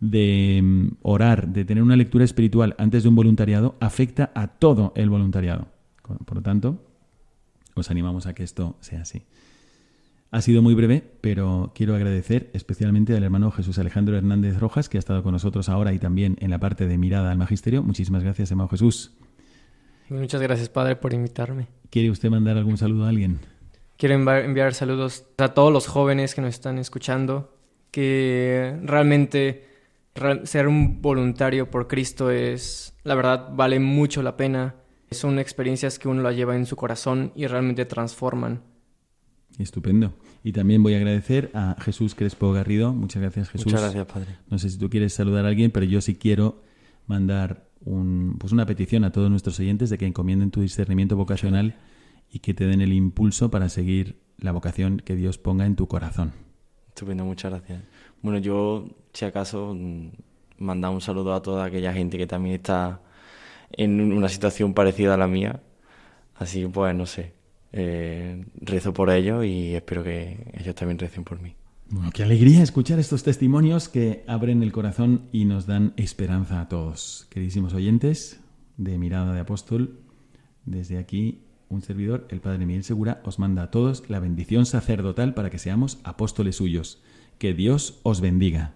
[0.01, 4.93] de mm, orar, de tener una lectura espiritual antes de un voluntariado, afecta a todo
[4.97, 5.68] el voluntariado.
[6.24, 6.79] Por lo tanto,
[7.74, 9.22] os animamos a que esto sea así.
[10.31, 14.99] Ha sido muy breve, pero quiero agradecer especialmente al hermano Jesús Alejandro Hernández Rojas, que
[14.99, 17.83] ha estado con nosotros ahora y también en la parte de mirada al magisterio.
[17.83, 19.12] Muchísimas gracias, hermano Jesús.
[20.09, 21.68] Muchas gracias, Padre, por invitarme.
[21.91, 23.39] ¿Quiere usted mandar algún saludo a alguien?
[23.97, 27.57] Quiero enviar saludos a todos los jóvenes que nos están escuchando,
[27.91, 29.64] que realmente
[30.45, 34.74] ser un voluntario por Cristo es, la verdad, vale mucho la pena.
[35.11, 38.62] Son experiencias que uno la lleva en su corazón y realmente transforman.
[39.59, 40.15] Estupendo.
[40.45, 42.93] Y también voy a agradecer a Jesús Crespo Garrido.
[42.93, 43.67] Muchas gracias, Jesús.
[43.67, 44.37] Muchas gracias, Padre.
[44.51, 46.63] No sé si tú quieres saludar a alguien, pero yo sí quiero
[47.07, 51.77] mandar un, pues una petición a todos nuestros oyentes de que encomienden tu discernimiento vocacional
[52.31, 55.89] y que te den el impulso para seguir la vocación que Dios ponga en tu
[55.89, 56.33] corazón.
[56.89, 57.83] Estupendo, muchas gracias.
[58.23, 60.11] Bueno, yo, si acaso, mm,
[60.59, 63.01] mandar un saludo a toda aquella gente que también está
[63.71, 65.63] en una situación parecida a la mía.
[66.35, 67.33] Así pues, no sé,
[67.73, 71.55] eh, rezo por ellos y espero que ellos también recen por mí.
[71.89, 76.69] Bueno, qué alegría escuchar estos testimonios que abren el corazón y nos dan esperanza a
[76.69, 77.27] todos.
[77.31, 78.41] Queridísimos oyentes
[78.77, 80.01] de Mirada de Apóstol,
[80.64, 85.35] desde aquí un servidor, el Padre Miguel Segura, os manda a todos la bendición sacerdotal
[85.35, 87.03] para que seamos apóstoles suyos.
[87.39, 88.75] Que Dios os bendiga.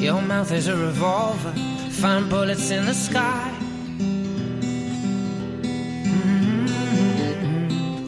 [0.00, 1.52] Your mouth is a revolver,
[1.90, 3.69] find bullets in the sky.